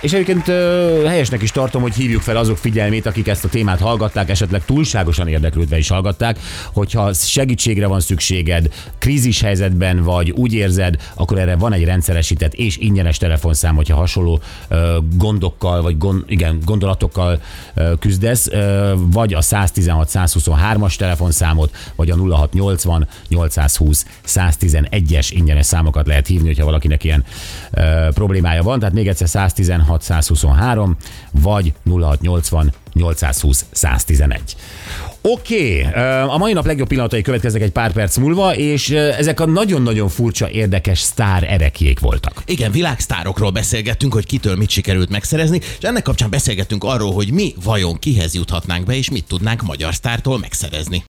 és 0.00 0.12
egyébként 0.12 0.48
ö, 0.48 1.02
helyesnek 1.06 1.42
is 1.42 1.50
tartom, 1.50 1.82
hogy 1.82 1.94
hívjuk 1.94 2.22
fel 2.22 2.36
azok 2.36 2.56
figyelmét, 2.56 3.06
akik 3.06 3.28
ezt 3.28 3.44
a 3.44 3.48
témát 3.48 3.80
hallgatták, 3.80 4.30
esetleg 4.30 4.64
túlságosan 4.64 5.28
érdeklődve 5.28 5.78
is 5.78 5.88
hallgatták, 5.88 6.38
hogyha 6.72 7.12
segítségre 7.12 7.86
van 7.86 8.00
szükséged, 8.00 8.68
krízis 8.98 9.40
helyzetben 9.40 10.02
vagy, 10.02 10.30
úgy 10.30 10.54
érzed, 10.54 10.94
akkor 11.14 11.38
erre 11.38 11.56
van 11.56 11.72
egy 11.72 11.84
rendszeresített 11.84 12.54
és 12.54 12.76
ingyenes 12.76 13.16
telefonszám, 13.16 13.74
hogyha 13.74 13.96
hasonló 13.96 14.40
ö, 14.68 14.98
gondokkal, 15.16 15.82
vagy 15.82 15.98
gond, 15.98 16.22
igen, 16.26 16.58
gondolatokkal 16.64 17.40
ö, 17.74 17.92
küzdesz, 17.98 18.48
ö, 18.48 18.92
vagy 18.96 19.34
a 19.34 19.40
116-123-as 19.40 20.96
telefonszámot, 20.96 21.76
vagy 21.96 22.10
a 22.10 22.16
0680 22.16 23.08
820 23.28 24.06
111-es 24.26 25.28
ingyenes 25.30 25.66
számokat 25.66 26.06
lehet 26.06 26.26
hívni, 26.26 26.46
hogyha 26.46 26.64
valakinek 26.64 27.04
ilyen 27.04 27.24
ö, 27.70 28.08
problémája 28.14 28.62
van. 28.62 28.78
Tehát 28.78 28.94
még 28.94 29.08
egyszer 29.08 29.28
116 29.28 29.86
123, 30.00 30.96
vagy 31.30 31.72
0680 31.84 32.72
820 32.92 33.64
111. 33.70 34.56
Oké, 35.20 35.86
okay. 35.86 36.22
a 36.22 36.36
mai 36.36 36.52
nap 36.52 36.66
legjobb 36.66 36.88
pillanatai 36.88 37.22
következnek 37.22 37.62
egy 37.62 37.70
pár 37.70 37.92
perc 37.92 38.16
múlva, 38.16 38.56
és 38.56 38.90
ezek 38.90 39.40
a 39.40 39.46
nagyon-nagyon 39.46 40.08
furcsa, 40.08 40.50
érdekes 40.50 41.00
sztár 41.00 41.44
erekjék 41.52 42.00
voltak. 42.00 42.42
Igen, 42.46 42.70
világsztárokról 42.70 43.50
beszélgettünk, 43.50 44.12
hogy 44.12 44.26
kitől 44.26 44.56
mit 44.56 44.70
sikerült 44.70 45.10
megszerezni, 45.10 45.60
és 45.78 45.84
ennek 45.84 46.02
kapcsán 46.02 46.30
beszélgettünk 46.30 46.84
arról, 46.84 47.12
hogy 47.12 47.32
mi 47.32 47.54
vajon 47.64 47.98
kihez 47.98 48.34
juthatnánk 48.34 48.86
be, 48.86 48.96
és 48.96 49.10
mit 49.10 49.24
tudnánk 49.24 49.62
magyar 49.62 49.94
sztártól 49.94 50.38
megszerezni. 50.38 51.04